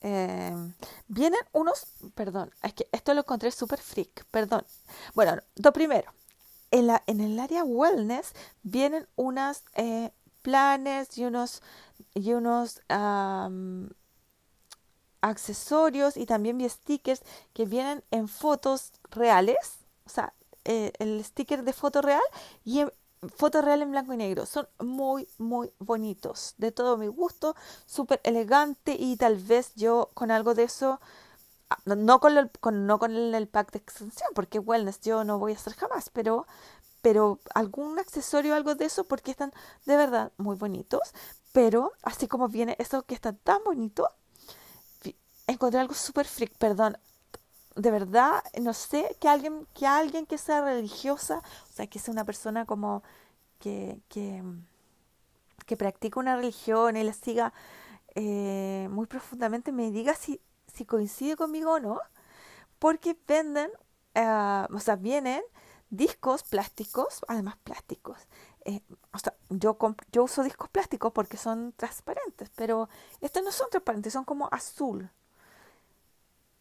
[0.00, 0.54] Eh,
[1.08, 4.64] vienen unos, perdón, es que esto lo encontré súper freak, perdón.
[5.14, 6.12] Bueno, lo primero,
[6.70, 8.32] en, la, en el área wellness
[8.62, 11.62] vienen unas eh, planes y unos,
[12.14, 12.80] y unos
[15.20, 20.32] accesorios y también vi stickers que vienen en fotos reales, o sea,
[20.64, 22.22] eh, el sticker de foto real
[22.64, 22.92] y en,
[23.36, 24.46] fotos reales en blanco y negro.
[24.46, 26.54] Son muy, muy bonitos.
[26.58, 27.56] De todo mi gusto.
[27.86, 31.00] Súper elegante y tal vez yo con algo de eso...
[31.70, 35.52] Ah, no con, el, no con el, pack de extensión, porque wellness yo no voy
[35.52, 36.46] a hacer jamás, pero,
[37.02, 39.52] pero algún accesorio, algo de eso, porque están
[39.84, 41.12] de verdad muy bonitos.
[41.52, 44.08] Pero así como viene eso que está tan bonito,
[45.46, 46.96] encontré algo súper freak, perdón,
[47.78, 52.12] de verdad, no sé, que alguien, que alguien que sea religiosa, o sea, que sea
[52.12, 53.04] una persona como
[53.60, 54.42] que, que,
[55.66, 57.52] que practica una religión y la siga
[58.16, 60.40] eh, muy profundamente, me diga si,
[60.74, 62.00] si coincide conmigo o no,
[62.80, 63.70] porque venden,
[64.14, 65.42] eh, o sea, vienen
[65.90, 68.18] discos plásticos, además plásticos.
[68.64, 69.78] Eh, o sea, yo,
[70.12, 72.88] yo uso discos plásticos porque son transparentes, pero
[73.20, 75.10] estos no son transparentes, son como azul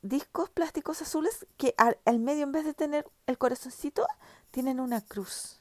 [0.07, 4.05] discos plásticos azules que al, medio, en vez de tener el corazoncito,
[4.51, 5.59] tienen una cruz.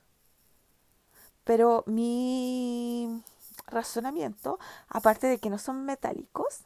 [1.44, 3.22] Pero mi
[3.66, 6.60] razonamiento, aparte de que no son metálicos,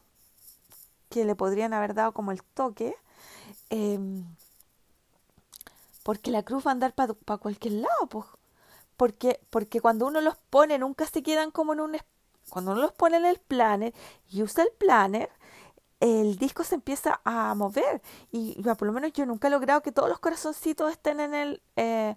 [1.09, 2.95] que le podrían haber dado como el toque,
[3.69, 4.25] em,
[6.03, 8.27] porque la cruz va a andar para cualquier lado, pues.
[8.97, 11.97] Porque, porque cuando uno los pone, nunca se quedan como en un...
[12.51, 13.95] Cuando uno los pone en el planner
[14.29, 15.31] y usa el planner,
[16.01, 19.93] el disco se empieza a mover y por lo menos yo nunca he logrado que
[19.93, 22.17] todos los corazoncitos estén en el eh,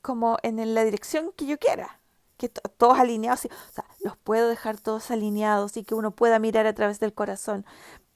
[0.00, 2.00] como en la dirección que yo quiera
[2.36, 6.66] que todos alineados o sea los puedo dejar todos alineados y que uno pueda mirar
[6.66, 7.66] a través del corazón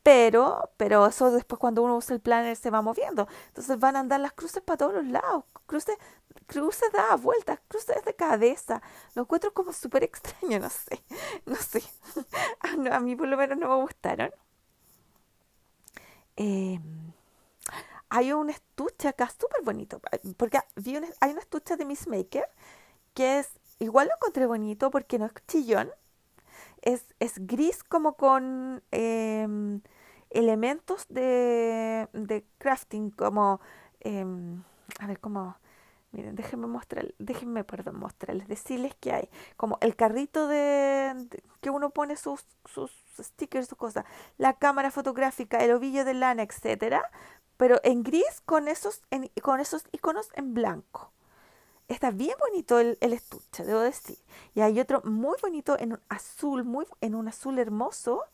[0.07, 3.27] pero pero eso después cuando uno usa el planner se va moviendo.
[3.49, 5.97] Entonces van a andar las cruces para todos los lados cruces
[6.47, 8.81] cruces da vueltas cruces de cabeza.
[9.17, 11.03] Lo encuentro como súper extraño no sé
[11.47, 11.83] no sé.
[12.93, 14.31] A mí por lo menos no me gustaron.
[16.37, 16.79] Eh,
[18.09, 20.01] hay un estuche acá súper bonito,
[20.37, 22.49] porque vi hay un estuche de Miss Maker
[23.15, 23.49] que es,
[23.81, 25.91] igual lo encontré bonito porque no es chillón,
[26.83, 29.81] es, es gris como con, em,
[30.37, 33.61] elementos de, de crafting como,
[34.01, 34.63] em,
[35.01, 35.57] a ver, como,
[36.13, 41.29] miren, déjenme mostrar, déjenme, perdón, mostrarles, decirles que hay como el carrito de,
[41.61, 44.05] que uno pone sus, sus stickers, sus cosas,
[44.39, 47.11] la cámara fotográfica, el ovillo de lana, etcétera,
[47.57, 49.03] pero en gris con esos,
[49.43, 51.13] con esos iconos en blanco.
[51.89, 54.19] Está bien bonito el, estuche, debo decir.
[54.55, 58.25] Y hay otro muy bonito en un azul, muy, en un azul hermoso,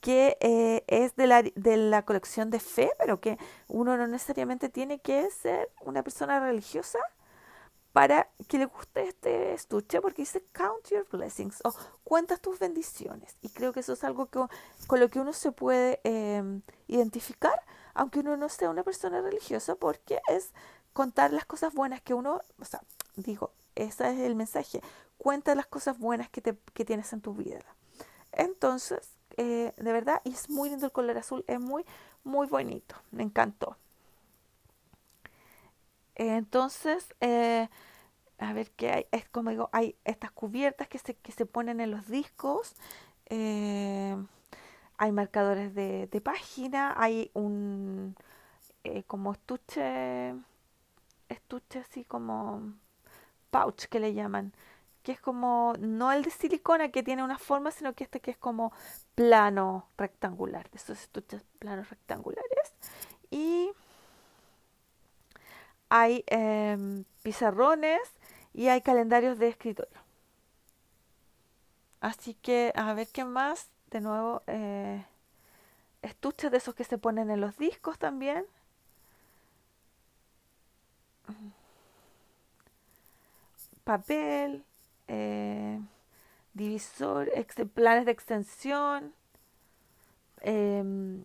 [0.00, 4.68] que eh, es de la, de la colección de fe, pero que uno no necesariamente
[4.68, 6.98] tiene que ser una persona religiosa
[7.92, 13.36] para que le guste este estuche, porque dice Count Your Blessings o cuentas tus bendiciones.
[13.42, 14.40] Y creo que eso es algo que,
[14.86, 17.60] con lo que uno se puede em, identificar,
[17.94, 20.52] aunque uno no sea una persona religiosa, porque es
[20.92, 22.82] contar las cosas buenas que uno, o sea,
[23.16, 24.80] digo, ese es el mensaje,
[25.16, 27.64] cuenta las cosas buenas que, te, que tienes en tu vida.
[28.30, 31.84] Entonces, eh, de verdad, y es muy lindo el color azul, es muy,
[32.24, 33.76] muy bonito, me encantó.
[36.16, 37.68] Entonces, eh,
[38.38, 41.80] a ver qué hay, es como digo, hay estas cubiertas que se, que se ponen
[41.80, 42.74] en los discos,
[43.26, 44.16] eh,
[44.96, 48.16] hay marcadores de, de, página, hay un
[49.06, 50.34] como estuche
[51.28, 52.72] estuche así como
[53.50, 54.52] pouch que le llaman,
[55.02, 58.30] que es como, no el de silicona que tiene una forma, sino que este que
[58.30, 58.72] es como
[59.14, 62.74] plano rectangular, de esos estuches planos rectangulares.
[63.30, 63.70] Y
[65.88, 68.00] hay em, pizarrones
[68.54, 69.98] y hay calendarios de escritorio.
[72.00, 73.68] Así que, a ver qué más.
[73.90, 75.04] De nuevo, eh,
[76.02, 78.46] estuches de esos que se ponen en los discos también.
[83.88, 84.64] papel,
[85.08, 85.80] eh,
[86.54, 87.30] divisor,
[87.74, 89.12] planes de extensión,
[90.40, 91.24] em,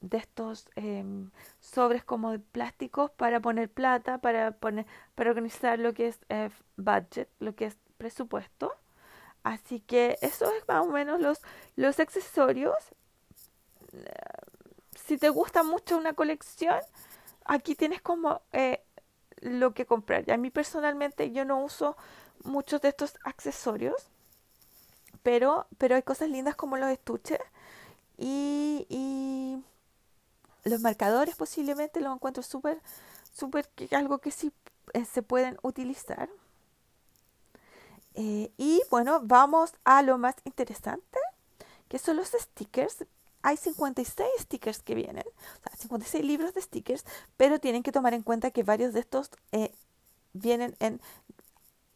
[0.00, 1.30] de estos em,
[1.60, 6.50] sobres como de plásticos para poner plata, para poner, para organizar lo que es eh,
[6.76, 8.74] budget, lo que es presupuesto.
[9.44, 11.40] Así que eso es más o menos los,
[11.76, 12.76] los accesorios.
[14.96, 16.78] Si te gusta mucho una colección,
[17.44, 18.82] aquí tienes como eh,
[19.40, 20.30] lo que comprar.
[20.30, 21.96] A mí personalmente yo no uso
[22.44, 23.94] muchos de estos accesorios,
[25.22, 27.40] pero, pero hay cosas lindas como los estuches
[28.18, 28.86] y,
[30.64, 32.80] los marcadores posiblemente los encuentro súper,
[33.34, 34.52] súper, algo que sí
[34.92, 36.28] eh, se pueden utilizar.
[38.14, 41.18] Eh, y bueno, vamos a lo más interesante,
[41.88, 43.04] que son los stickers
[43.42, 47.04] hay 56 stickers que vienen, o sea, 56 libros de stickers,
[47.36, 49.72] pero tienen que tomar en cuenta que varios de estos eh,
[50.32, 51.00] vienen en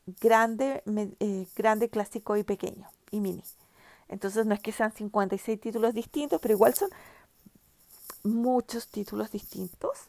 [0.07, 0.83] grande,
[1.21, 3.42] eh, grande, clásico y pequeño y mini.
[4.09, 6.90] Entonces no es que sean 56 títulos distintos, pero igual son
[8.23, 10.09] muchos títulos distintos.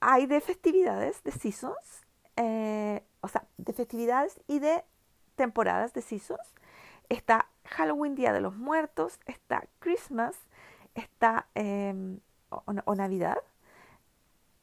[0.00, 2.04] Hay de festividades, de seasons,
[2.36, 4.84] eh, o sea, de festividades y de
[5.36, 6.40] temporadas de seasons.
[7.08, 10.36] Está Halloween, Día de los Muertos, está Christmas,
[10.94, 13.38] está em, o, Navidad,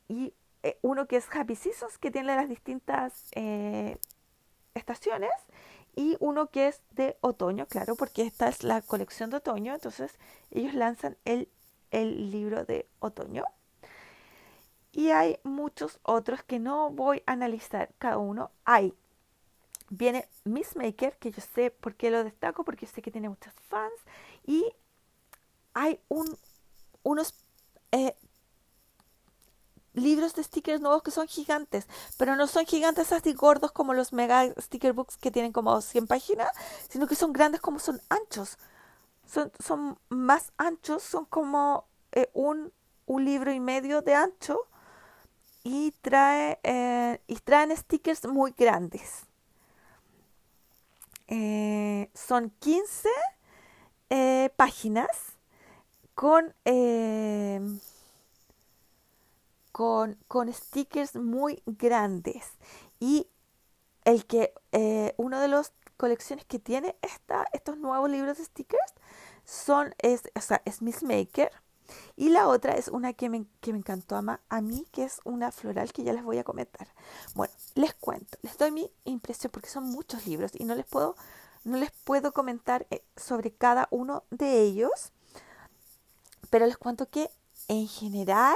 [0.08, 3.98] y eh, uno que es Happy Seasons, que tiene las distintas eh,
[4.74, 5.32] estaciones,
[5.96, 10.18] y uno que es de otoño, claro, porque esta es la colección de otoño, entonces
[10.50, 11.50] ellos lanzan el,
[11.92, 13.46] el libro de otoño.
[14.92, 18.52] Y hay muchos otros que no voy a analizar cada uno.
[18.64, 18.94] Hay
[19.90, 23.54] viene Miss Maker, que yo sé por qué lo destaco, porque sé que tiene muchos
[23.70, 23.94] fans,
[24.46, 24.74] y
[25.74, 26.38] hay un,
[27.04, 27.34] unos
[27.92, 28.16] eh,
[29.94, 34.14] libros de stickers nuevos que son gigantes, pero no son gigantes así gordos como los
[34.14, 36.52] mega sticker books que tienen como 100 páginas,
[36.90, 38.58] sino que son grandes como son anchos.
[39.26, 42.72] Son, son más anchos, son como eh, un,
[43.06, 44.68] un libro y medio de ancho
[45.64, 49.26] y trae eh, y traen stickers muy grandes.
[51.28, 53.10] Eh, son 15
[54.10, 55.38] eh, páginas
[56.14, 56.54] con,
[59.74, 62.46] con, con, stickers muy grandes.
[63.02, 63.28] Y
[64.06, 64.54] el que
[65.18, 68.94] uno de las colecciones que tiene esta, estos nuevos libros de stickers
[69.46, 71.52] son, es, o sea, es Miss Maker.
[72.16, 75.20] Y la otra es una que me, que me encantó a, a mí, que es
[75.26, 76.88] una floral que ya les voy a comentar.
[77.36, 81.16] Bueno, les cuento, les doy mi impresión porque son muchos libros y no les puedo,
[81.64, 85.12] no les puedo comentar eh, sobre cada uno de ellos,
[86.50, 87.30] pero les cuento que
[87.68, 88.56] en general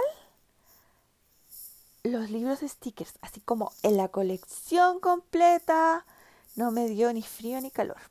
[2.11, 6.05] los libros stickers, así como en la colección completa,
[6.55, 8.01] no me dio ni frío ni calor.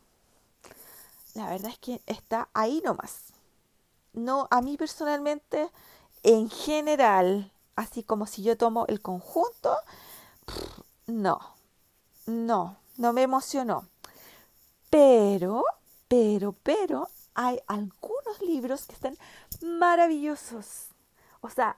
[1.34, 3.32] la verdad es que está ahí nomás.
[4.12, 5.70] No, a mí personalmente,
[6.22, 9.76] en general, así como si yo tomo el conjunto,
[11.06, 11.38] no,
[12.26, 13.86] no, no me emocionó.
[14.90, 15.64] Pero,
[16.08, 19.18] pero, pero, hay algunos libros que están
[19.60, 20.88] maravillosos.
[21.42, 21.76] O sea,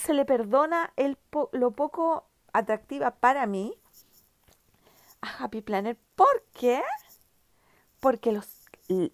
[0.00, 1.18] se le perdona el
[1.52, 3.74] lo poco atractiva para mí
[5.20, 5.96] a Happy Planner.
[6.16, 6.82] ¿Por qué?
[8.00, 8.48] Porque los,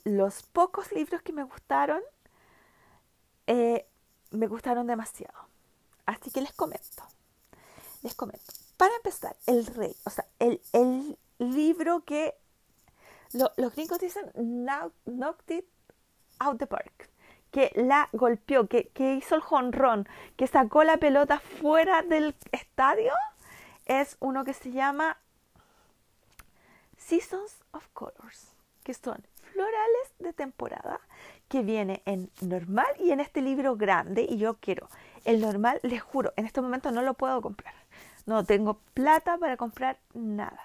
[0.05, 2.03] los pocos libros que me gustaron,
[3.47, 3.87] eh,
[4.31, 5.49] me gustaron demasiado.
[6.07, 7.03] Así que les comento.
[8.03, 8.53] Les comento.
[8.77, 12.35] Para empezar, El Rey, o sea, el, el libro que
[13.33, 14.31] los gringos dicen
[15.05, 15.67] knocked it
[16.39, 17.11] out the park,
[17.57, 23.15] que la golpeó, que, que hizo el jonrón, que sacó la pelota fuera del estadio,
[23.87, 25.17] es uno que se llama
[26.99, 28.55] Seasons of Colors,
[28.85, 31.01] que son florales de temporada,
[31.49, 34.91] que viene en normal y en este libro grande, y yo quiero
[35.25, 37.73] el normal, les juro, en este momento no lo puedo comprar.
[38.27, 40.61] No tengo plata para comprar nada.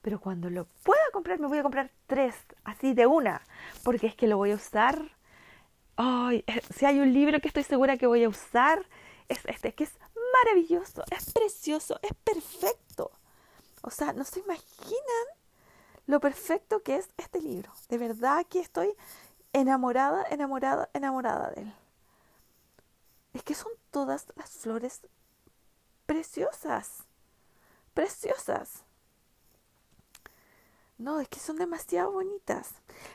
[0.00, 3.42] Pero cuando lo pueda comprar, me voy a comprar tres, así de una,
[3.82, 5.15] porque es que lo voy a usar.
[5.96, 8.86] Ay, eh, si hay un libro que estoy segura que voy a usar,
[9.28, 9.94] es este, que es
[10.44, 13.10] maravilloso, es precioso, es perfecto.
[13.82, 15.26] O sea, no se imaginan
[16.06, 17.72] lo perfecto que es este libro.
[17.88, 18.94] De verdad que estoy
[19.52, 21.74] enamorada, enamorada, enamorada de él.
[23.32, 25.00] Es que son todas las flores
[26.06, 27.04] preciosas,
[27.94, 28.85] preciosas.
[30.98, 32.70] No, es que son demasiado bonitas.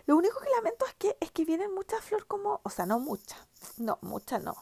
[0.05, 2.99] Lo único que lamento es que es que vienen muchas flores como, o sea, no
[2.99, 3.39] muchas,
[3.77, 4.55] no, muchas no.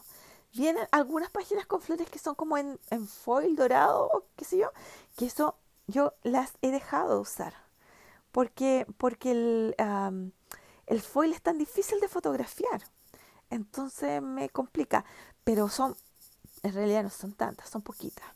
[0.54, 4.70] Vienen algunas páginas con flores que son como en, foil dorado o qué sé yo,
[5.16, 5.56] que eso
[5.86, 7.54] yo las he dejado de usar
[8.32, 9.74] porque, porque el,
[10.86, 12.82] el foil es tan difícil de fotografiar.
[13.50, 15.04] Entonces me complica.
[15.44, 15.96] Pero son,
[16.62, 18.26] en realidad no son tantas, son poquitas.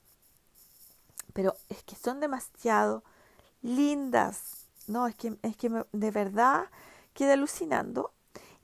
[1.32, 3.04] Pero es que son demasiado
[3.62, 4.63] lindas.
[4.86, 6.66] No, es que, es que de verdad
[7.14, 8.12] queda alucinando.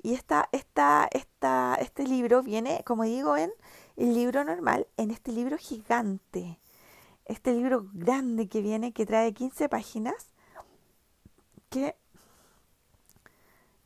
[0.03, 3.53] Y esta, esta, esta, este libro viene, como digo, en
[3.97, 6.59] el libro normal, en este libro gigante.
[7.27, 10.31] Este libro grande que viene, que trae 15 páginas
[11.71, 11.97] que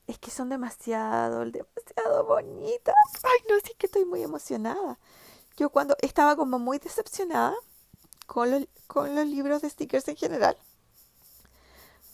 [0.06, 2.94] es que son demasiado, demasiado bonitas.
[3.22, 4.98] Ay, no, sí que estoy muy emocionada.
[5.56, 7.54] Yo cuando estaba como muy decepcionada
[8.26, 10.56] con con los libros de stickers en general,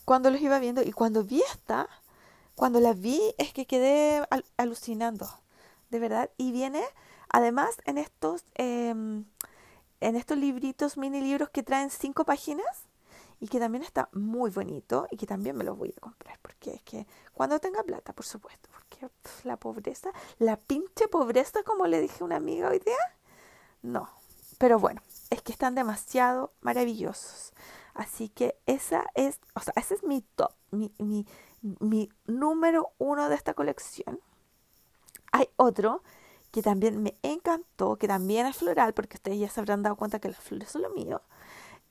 [0.05, 1.87] cuando los iba viendo y cuando vi esta,
[2.55, 4.23] cuando la vi es que quedé
[4.57, 5.29] alucinando,
[5.89, 6.29] de verdad.
[6.37, 6.83] Y viene
[7.29, 9.25] además en estos, em,
[9.99, 12.87] en estos libritos, mini libros que traen cinco páginas
[13.39, 16.75] y que también está muy bonito y que también me lo voy a comprar porque
[16.75, 19.09] es que cuando tenga plata, por supuesto, porque
[19.43, 23.17] la pobreza, la pinche pobreza como le dije a una amiga hoy día,
[23.81, 24.09] no,
[24.59, 27.53] pero bueno, es que están demasiado maravillosos.
[27.93, 31.25] Así que esa es, o sea, ese es mi top, mi, mi,
[31.61, 34.19] mi número uno de esta colección.
[35.31, 36.03] Hay otro
[36.51, 40.19] que también me encantó, que también es floral, porque ustedes ya se habrán dado cuenta
[40.19, 41.21] que las flores son lo mío.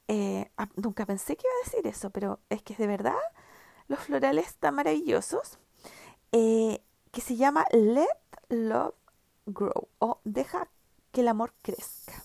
[0.09, 3.17] Eh, ah, nunca pensé que iba a decir eso, pero es que de verdad
[3.89, 5.59] los florales están maravillosos.
[6.33, 8.07] Eh, que se llama Let
[8.49, 8.95] Love
[9.47, 10.69] Grow o Deja
[11.13, 12.23] que el amor crezca.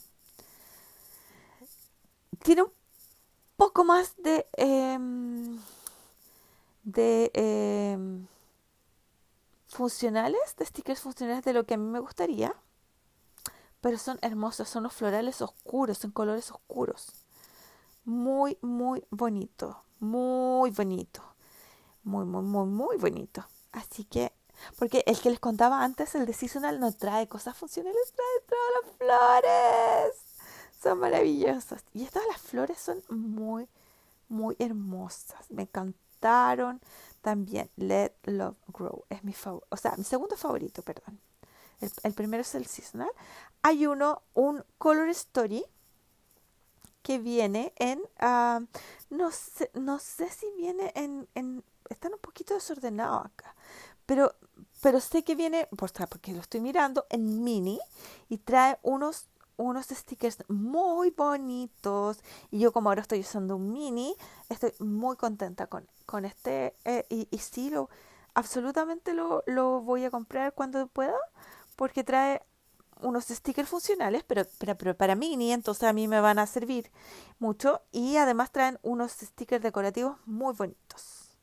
[2.43, 2.71] Tiene un
[3.57, 5.59] poco más de, em,
[6.83, 8.27] de em,
[9.67, 12.55] funcionales, de stickers funcionales de lo que a mí me gustaría.
[13.81, 17.25] Pero son hermosos, son los florales oscuros, en colores oscuros
[18.05, 21.21] muy, muy bonito, muy bonito,
[22.03, 23.45] muy, muy, muy, muy bonito.
[23.71, 24.31] Así que,
[24.77, 28.71] porque el que les contaba antes, el de seasonal no trae cosas funcionales, trae todas
[28.83, 30.34] las flores.
[30.85, 31.83] Son maravillosas.
[31.95, 33.67] Y estas las flores son muy,
[34.29, 35.49] muy hermosas.
[35.49, 36.79] Me encantaron.
[37.21, 41.19] También Let Love Grow es mi favorito, o sea, mi segundo favorito, perdón.
[41.81, 43.09] El, el primero es el seasonal.
[43.63, 45.65] Hay uno, un Color Story,
[47.01, 48.61] que viene en, ah,
[49.09, 53.55] no, sé, no sé si viene en, en, están un poquito desordenados acá,
[54.05, 54.35] pero,
[54.81, 55.67] pero sé que viene,
[56.09, 57.79] porque lo estoy mirando, en mini
[58.29, 59.27] y trae unos,
[59.57, 62.19] unos stickers muy bonitos
[62.51, 64.15] y yo como ahora estoy usando un mini,
[64.49, 67.71] estoy muy contenta con, con este eh, y, sí,
[68.33, 71.15] absolutamente lo, lo voy a comprar cuando pueda
[71.75, 72.41] porque trae
[73.01, 74.43] unos stickers funcionales, pero,
[74.77, 76.91] pero, para mini, entonces a mí me van a servir
[77.39, 77.81] mucho.
[77.91, 81.37] Y además traen unos stickers decorativos muy bonitos.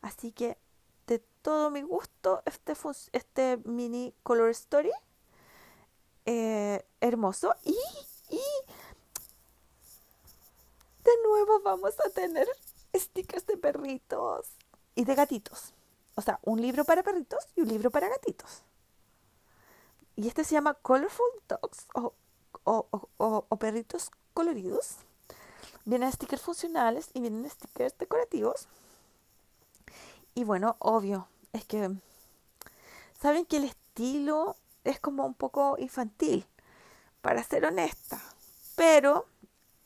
[0.00, 0.58] Así que
[1.06, 2.74] de todo mi gusto este,
[3.12, 4.90] este mini color story.
[6.26, 7.54] Eh, hermoso.
[7.64, 7.76] Y,
[8.30, 8.40] y
[11.04, 12.48] de nuevo vamos a tener
[12.94, 14.48] stickers de perritos
[14.96, 15.72] y de gatitos.
[16.16, 18.62] O sea, un libro para perritos y un libro para gatitos.
[20.16, 22.12] Y este se llama Colorful Dogs o,
[22.64, 24.96] o perritos coloridos.
[25.84, 28.66] Vienen stickers funcionales y vienen stickers decorativos.
[30.34, 31.90] Y bueno, obvio, es que
[33.20, 34.56] saben que el estilo
[34.86, 36.46] es como un poco infantil,
[37.20, 38.20] para ser honesta.
[38.76, 39.26] Pero,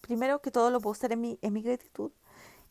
[0.01, 2.13] primero que todo lo puedo usar en mi, en mi gratitud.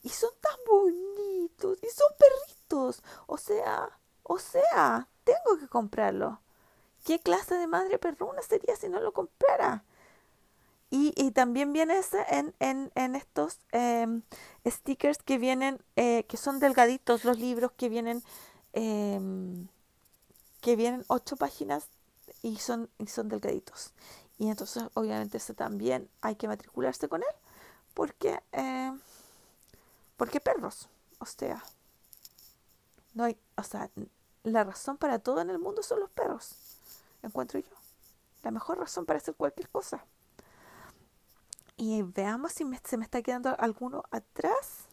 [0.03, 3.03] Y son tan bonitos, y son perritos.
[3.27, 3.89] O sea,
[4.23, 6.39] o sea, tengo que comprarlo.
[7.03, 9.83] ¿Qué clase de madre perruna sería si no lo comprara?
[10.91, 14.23] Y, y también viene ese en, en, en estos em,
[14.65, 18.23] stickers que vienen, eh, que son delgaditos, los libros que vienen,
[18.73, 19.67] em,
[20.61, 21.89] que vienen ocho páginas
[22.41, 23.93] y son, y son delgaditos.
[24.37, 27.35] Y entonces obviamente ese también hay que matricularse con él
[27.93, 28.97] porque, eh,
[30.15, 31.63] porque perros, o sea,
[33.13, 33.89] no hay, o sea,
[34.43, 36.55] la razón para todo en el mundo son los perros,
[37.23, 37.69] encuentro yo.
[38.43, 40.05] La mejor razón para hacer cualquier cosa.
[41.75, 44.85] Y veamos si se me está quedando alguno atrás.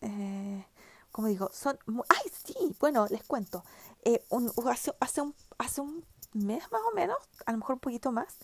[0.00, 0.66] Eh,
[1.12, 1.78] como digo, son...
[2.08, 2.76] ¡Ay, sí!
[2.78, 3.64] Bueno, les cuento.
[4.02, 4.24] Eh,
[4.66, 8.36] hace, hace, un, hace un mes más o menos, a lo mejor un poquito más,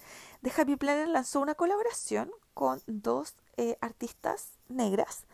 [0.42, 5.24] de Happy Planner lanzó una colaboración con dos eh, artistas negras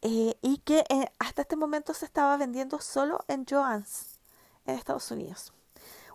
[0.00, 0.84] y que
[1.18, 4.20] hasta este momento se estaba vendiendo solo en Joann's,
[4.64, 5.52] en Estados Unidos.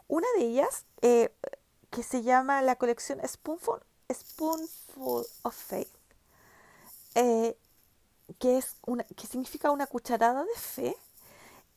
[0.07, 3.81] Una de ellas, que se llama la colección Spoonful
[4.13, 5.91] spoonful of faith,
[8.27, 10.97] eh, que, es una, que significa una cucharada de fe.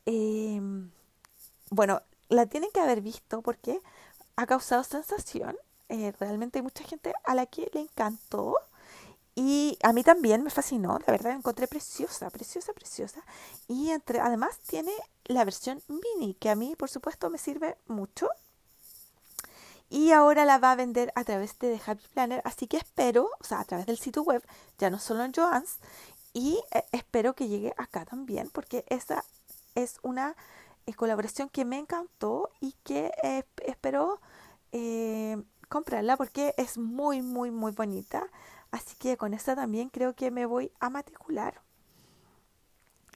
[0.05, 0.91] Em,
[1.69, 3.81] bueno, la tienen que haber visto porque
[4.35, 5.57] ha causado sensación.
[5.89, 8.55] Eh, realmente hay mucha gente a la que le encantó.
[9.35, 13.21] Y a mí también me fascinó, la verdad la encontré preciosa, preciosa, preciosa.
[13.67, 14.91] Y entre, además tiene
[15.25, 18.29] la versión mini, que a mí por supuesto me sirve mucho
[19.89, 23.29] y ahora la va a vender a través de The Happy Planner, así que espero,
[23.39, 24.43] o sea, a través del sitio web,
[24.77, 25.77] ya no solo en Joann's,
[26.37, 29.25] y eh, espero que llegue acá también, porque esa
[29.73, 30.35] es una
[30.85, 34.21] eh, colaboración que me encantó y que eh, espero
[35.67, 38.27] comprarla porque es muy, muy, muy bonita.
[38.69, 41.59] Así que con esta también creo que me voy a matricular.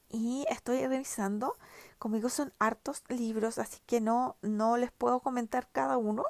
[0.09, 1.57] Y estoy revisando,
[1.99, 6.25] conmigo son hartos libros, así que no, no les puedo comentar cada uno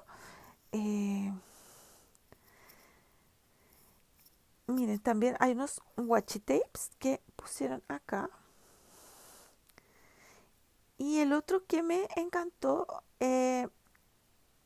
[4.68, 8.30] miren, también hay unos watch tapes que pusieron acá.
[10.98, 13.68] Y el otro que me encantó eh,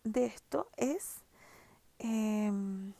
[0.03, 1.21] de esto es,
[1.99, 2.93] em,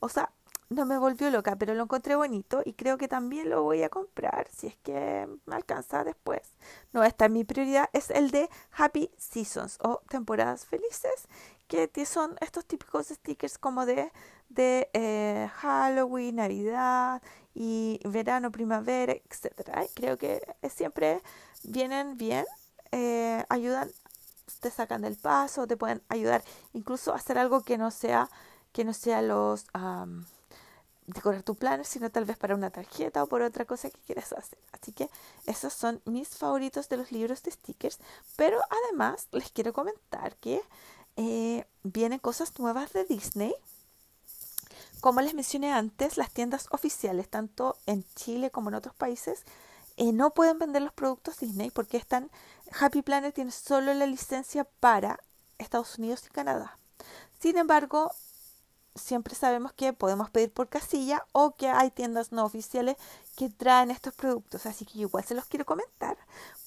[0.00, 0.30] o sea,
[0.70, 3.88] no me volvió loca, pero lo encontré bonito y creo que también lo voy a
[3.88, 6.42] comprar si es que me alcanza después.
[6.92, 11.28] No, esta es mi prioridad, es el de Happy Seasons o temporadas felices
[11.66, 14.12] que son estos típicos stickers como de,
[14.48, 17.22] de eh, Halloween, Navidad
[17.54, 19.88] y verano, primavera, etc.
[19.94, 21.22] creo que siempre
[21.62, 22.44] vienen bien,
[22.92, 23.90] eh, ayudan,
[24.60, 26.42] te sacan del paso, te pueden ayudar
[26.72, 28.28] incluso a hacer algo que no sea,
[28.72, 29.66] que no sea los
[31.06, 34.32] decorar tu plan, sino tal vez para una tarjeta o por otra cosa que quieras
[34.32, 34.58] hacer.
[34.72, 35.10] Así que
[35.46, 37.98] esos son mis favoritos de los libros de stickers.
[38.36, 40.62] Pero además les quiero comentar que
[41.16, 43.54] eh, vienen cosas nuevas de Disney.
[45.00, 49.44] Como les mencioné antes, las tiendas oficiales, tanto en Chile como en otros países,
[49.96, 52.30] eh, no pueden vender los productos Disney porque están,
[52.80, 55.20] Happy Planet tiene solo la licencia para
[55.58, 56.78] Estados Unidos y Canadá.
[57.38, 58.10] Sin embargo,
[58.94, 62.96] siempre sabemos que podemos pedir por casilla o que hay tiendas no oficiales
[63.36, 64.66] que traen estos productos.
[64.66, 66.16] Así que igual se los quiero comentar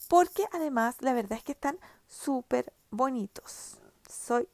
[0.07, 1.77] porque además la verdad es que están
[2.07, 3.77] súper bonitos
[4.09, 4.47] soy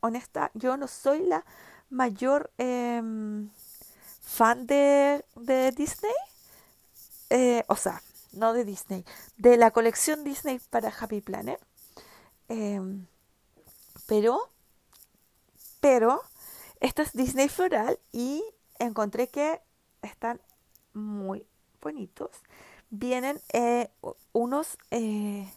[0.00, 1.44] honesta, yo no soy la
[1.90, 3.50] mayor em,
[4.20, 5.24] fan de,
[5.76, 6.12] Disney.
[7.30, 8.02] Eh, o sea,
[8.32, 9.04] no de Disney,
[9.36, 11.60] de la colección Disney para Happy Planet.
[12.48, 13.06] Em,
[14.06, 14.50] pero,
[15.80, 16.22] pero,
[16.80, 18.44] esta es Disney Floral y
[18.78, 19.60] encontré que
[20.02, 20.40] están
[20.92, 21.46] muy
[21.80, 22.30] bonitos.
[22.90, 23.90] Vienen eh,
[24.32, 25.50] unos eh,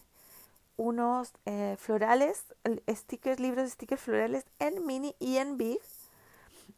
[0.78, 2.44] unos eh, florales,
[2.88, 5.80] stickers, libros de stickers florales en mini y en big.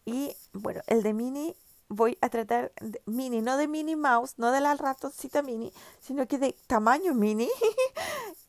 [0.05, 1.55] Y bueno, el de mini
[1.89, 6.27] voy a tratar de mini, no de mini mouse, no de la ratoncita mini, sino
[6.27, 7.49] que de tamaño mini.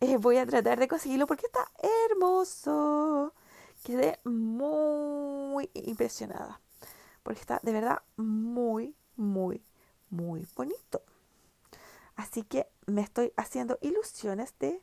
[0.04, 1.72] Eh, voy a tratar de conseguirlo porque está
[2.10, 3.36] hermoso.
[3.84, 6.60] Quedé muy impresionada.
[7.22, 9.64] Porque está de verdad muy, muy,
[10.10, 11.04] muy bonito.
[12.16, 14.82] Así que me estoy haciendo ilusiones de,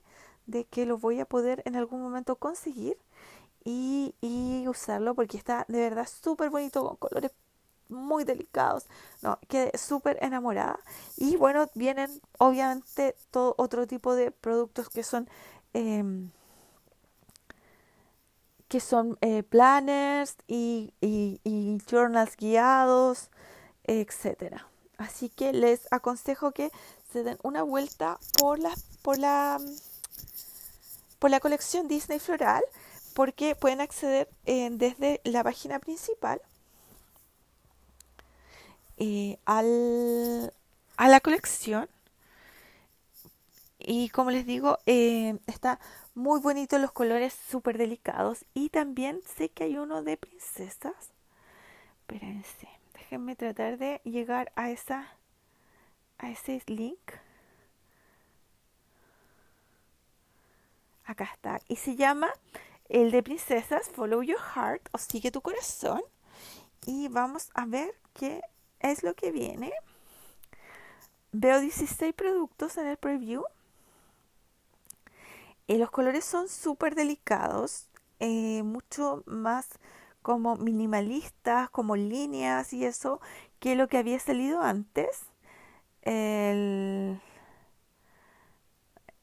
[0.49, 2.99] de que lo voy a poder en algún momento conseguir
[3.65, 7.33] y, y usarlo porque está de verdad súper bonito con colores
[7.89, 8.87] muy delicados.
[9.23, 10.79] No, quedé súper enamorada.
[11.17, 15.29] Y bueno, vienen obviamente todo otro tipo de productos que son
[15.75, 16.31] em,
[18.69, 23.31] que son eh, planners y, y, journals guiados,
[23.85, 24.69] etcétera.
[24.99, 26.71] Así que les aconsejo que
[27.11, 29.59] se den una vuelta por la, por la,
[31.19, 32.63] por la colección Disney Floral
[33.15, 36.41] porque pueden acceder eh, desde la página principal
[38.97, 40.53] eh, al,
[40.97, 41.89] a la colección.
[43.79, 45.79] Y como les digo, eh, está
[46.15, 48.45] muy bonito los colores súper delicados.
[48.55, 50.95] Y también sé que hay uno de princesas.
[52.01, 55.07] Espérense, déjenme tratar de llegar a esa
[56.19, 57.13] a ese link.
[61.09, 61.59] Acá está.
[61.69, 62.29] Y se llama
[62.91, 66.03] el de princesas, Follow Your Heart o Sigue tu corazón.
[66.85, 68.43] Y vamos a ver qué
[68.79, 69.73] es lo que viene.
[71.33, 73.43] Veo 16 productos en el preview.
[75.67, 77.89] Y los colores son súper delicados,
[78.21, 79.67] eh, mucho más
[80.21, 83.23] como minimalistas, como líneas y eso,
[83.61, 85.23] que lo que había salido antes.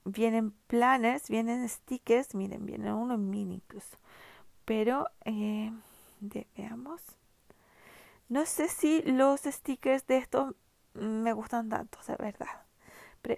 [0.05, 3.97] Vienen planners, vienen stickers, miren, vienen uno en mini incluso.
[4.65, 5.71] Pero, eh,
[6.55, 7.01] veamos.
[8.29, 10.55] No sé si los stickers de estos
[10.93, 12.47] me gustan tanto, de verdad.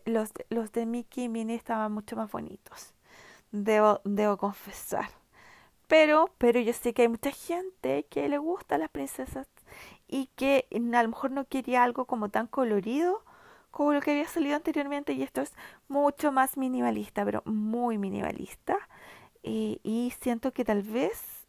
[0.05, 2.93] Los, los de Mickey y Minnie estaban mucho más bonitos.
[3.51, 5.09] Debo, debo confesar.
[5.87, 9.47] Pero, pero yo sé que hay mucha gente que le gusta las princesas
[10.07, 13.23] y que a lo mejor no quería algo como tan colorido
[13.71, 15.53] como lo que había salido anteriormente y esto es
[15.87, 18.77] mucho más minimalista, pero muy minimalista.
[19.43, 21.47] Y, y siento que tal vez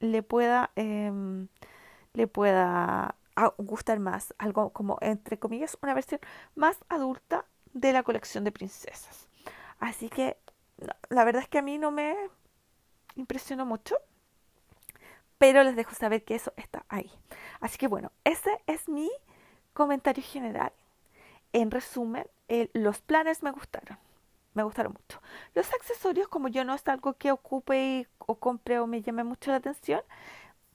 [0.00, 1.48] le pueda em,
[2.14, 3.14] le pueda
[3.58, 6.20] gustar más, algo como, entre comillas, una versión
[6.54, 9.28] más adulta de la colección de princesas.
[9.78, 10.38] Así que
[11.10, 12.16] la verdad es que a mí no me
[13.14, 13.96] impresionó mucho,
[15.38, 17.10] pero les dejo saber que eso está ahí.
[17.60, 19.10] Así que bueno, ese es mi
[19.74, 20.72] comentario general.
[21.52, 22.26] En resumen,
[22.72, 23.98] los planes me gustaron,
[24.54, 25.20] me gustaron mucho.
[25.54, 29.50] Los accesorios, como yo no es algo que ocupe o compre o me llame mucho
[29.50, 30.02] la atención,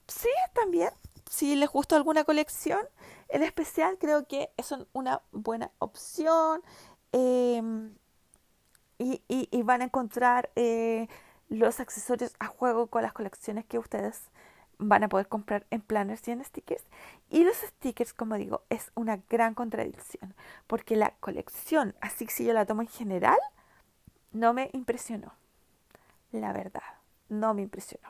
[0.06, 0.90] sí, también
[1.30, 2.80] si les gustó alguna colección
[3.28, 6.62] en especial, creo que es una buena opción.
[7.12, 7.94] Em,
[8.98, 11.08] y, van a encontrar eh,
[11.48, 14.30] los accesorios a juego con las colecciones que ustedes
[14.78, 16.84] van a poder comprar en planners y en stickers.
[17.30, 20.34] Y los stickers, como digo, es una gran contradicción,
[20.66, 23.38] porque la colección, así que si yo la tomo en general,
[24.32, 25.32] no me impresionó.
[26.32, 26.82] La verdad,
[27.28, 28.08] no me impresionó.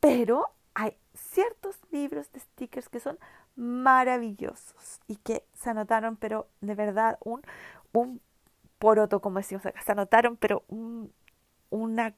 [0.00, 3.18] Pero hay ciertos libros de stickers que son
[3.56, 7.42] maravillosos y que se anotaron, pero de verdad, un,
[7.92, 8.20] un
[8.78, 11.12] poroto, como decimos acá, se anotaron, pero un,
[11.68, 12.14] una,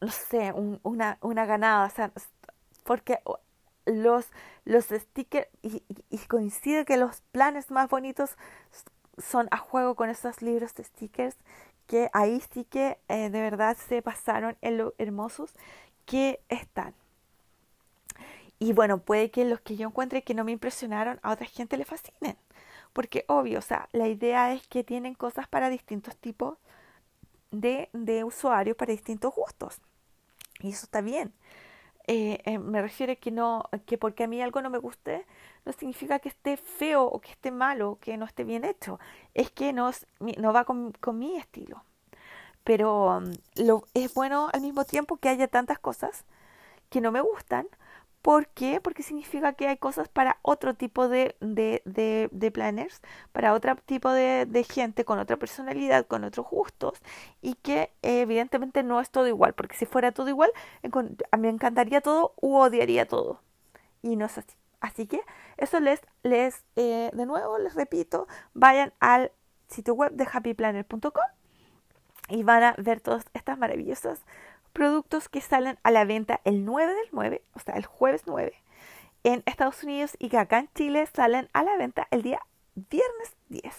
[0.00, 2.12] no sé, una, una ganada, o sea,
[2.84, 3.20] porque
[3.86, 4.26] los,
[4.64, 5.82] los stickers, y,
[6.28, 8.36] coincide que los planes más bonitos
[9.18, 11.36] son a juego con esos libros de stickers,
[11.86, 15.52] que ahí sí que eh, de verdad se pasaron en lo hermosos
[16.06, 16.94] que están.
[18.58, 21.76] Y bueno, puede que los que yo encuentre que no me impresionaron a otra gente
[21.78, 22.36] le fascinen.
[22.92, 26.58] Porque obvio, o sea, la idea es que tienen cosas para distintos tipos
[27.50, 29.80] de, de usuarios, para distintos gustos.
[30.60, 31.32] Y eso está bien.
[32.06, 35.26] Eh, eh, me refiero a que no, que porque a mí algo no me guste,
[35.64, 38.98] no significa que esté feo o que esté malo, que no esté bien hecho.
[39.34, 39.90] Es que no,
[40.38, 41.84] no va con, con mi estilo
[42.64, 46.24] pero um, lo, es bueno al mismo tiempo que haya tantas cosas
[46.90, 47.68] que no me gustan.
[48.22, 48.80] ¿Por qué?
[48.82, 51.82] Porque significa que hay cosas para otro tipo de, de,
[52.30, 53.00] de, planners,
[53.32, 57.00] para otro tipo de, de, gente con otra personalidad, con otros gustos,
[57.40, 60.50] y que evidentemente no es todo igual, porque si fuera todo igual,
[61.38, 63.40] me encantaría todo u odiaría todo.
[64.02, 64.54] Y no es así.
[64.80, 65.20] Así que
[65.56, 69.32] eso les, les eh, de nuevo les repito, vayan al
[69.68, 71.12] sitio web de happyplanner.com
[72.28, 74.20] y van a ver todos estos maravillosos
[74.72, 78.54] productos que salen a la venta el 9 del 9, o sea, el jueves 9.
[79.22, 82.40] en Estados Unidos y que acá en Chile salen a la venta el día
[82.74, 83.74] viernes 10.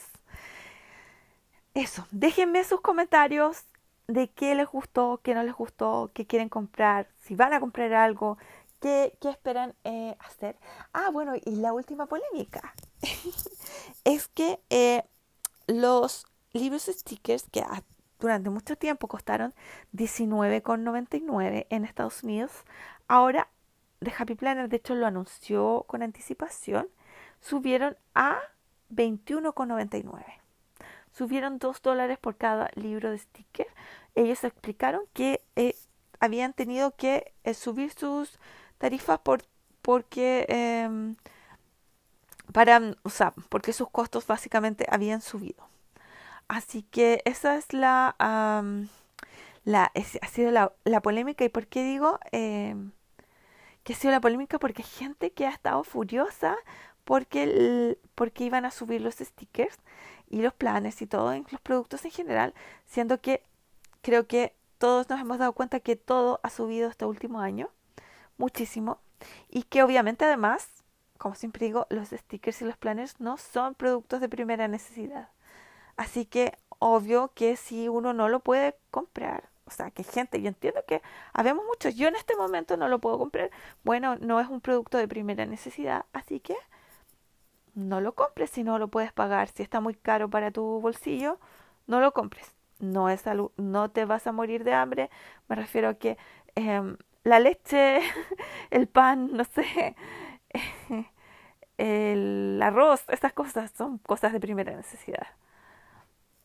[1.73, 3.63] Eso, déjenme sus comentarios
[4.07, 7.93] de qué les gustó, qué no les gustó, qué quieren comprar, si van a comprar
[7.93, 8.37] algo,
[8.81, 10.57] qué, qué esperan eh, hacer.
[10.91, 12.73] Ah, bueno, y la última polémica
[14.03, 15.03] es que eh,
[15.67, 17.63] los libros stickers que
[18.21, 19.53] durante mucho tiempo costaron
[19.93, 22.51] $19,99 en Estados Unidos,
[23.07, 23.49] ahora
[23.99, 26.87] The Happy Planner, de hecho lo anunció con anticipación,
[27.41, 28.39] subieron a
[28.93, 30.23] $21,99.
[31.11, 33.67] Subieron 2 dólares por cada libro de sticker.
[34.15, 35.75] Ellos explicaron que eh,
[36.19, 38.39] habían tenido que eh, subir sus
[38.77, 39.43] tarifas por,
[39.81, 41.15] porque em,
[42.53, 45.71] para, o sea, porque sus costos básicamente habían subido.
[46.51, 48.13] Así que esa es la,
[49.63, 51.45] la ha sido la, la, polémica.
[51.45, 52.91] ¿Y por qué digo em,
[53.85, 54.59] que ha sido la polémica?
[54.59, 56.57] Porque hay gente que ha estado furiosa
[57.05, 59.77] porque, porque iban a subir los stickers
[60.29, 62.53] y los planes y todo los productos en general,
[62.85, 63.43] siendo que
[64.01, 67.69] creo que todos nos hemos dado cuenta que todo ha subido este último año,
[68.37, 68.99] muchísimo,
[69.49, 70.67] y que obviamente además,
[71.17, 75.29] como siempre digo, los stickers y los planners no son productos de primera necesidad.
[76.01, 80.47] Así que obvio que si uno no lo puede comprar, o sea, que gente, yo
[80.47, 83.51] entiendo que habemos muchos, yo en este momento no lo puedo comprar,
[83.83, 86.55] bueno, no es un producto de primera necesidad, así que
[87.75, 91.39] no lo compres si no lo puedes pagar, si está muy caro para tu bolsillo,
[91.85, 92.55] no lo compres.
[92.79, 95.11] No es salud, no te vas a morir de hambre,
[95.49, 96.17] me refiero a que
[96.55, 98.01] em, la leche,
[98.71, 99.95] el pan, no sé,
[101.77, 105.27] el arroz, estas cosas son cosas de primera necesidad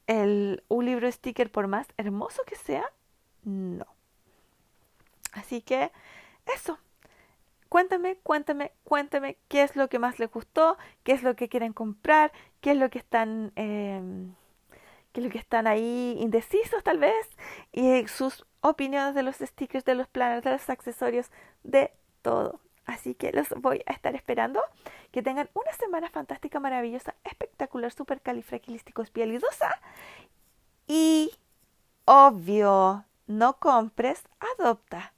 [0.07, 2.85] el, un libro sticker, por más hermoso que sea,
[3.45, 3.87] no.
[5.33, 5.93] Así que
[6.55, 6.79] eso.
[7.69, 11.73] Cuéntame, cuéntame, cuéntame qué es lo que más les gustó, qué es lo que quieren
[11.73, 14.01] comprar, qué es lo que están, eh,
[15.13, 17.29] qué es lo que están ahí indecisos tal vez,
[17.73, 21.31] y sus opiniones de los stickers, de los planes, de los accesorios,
[21.65, 21.93] de
[22.23, 22.61] todo.
[22.87, 24.63] Así que los voy a estar esperando.
[25.11, 29.71] Que tengan una semana fantástica, maravillosa, espectacular, super califragilístico, espialidosa.
[30.87, 31.33] Y
[32.05, 34.23] obvio, no compres,
[34.59, 35.13] adopta.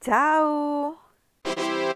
[0.00, 0.98] Chao.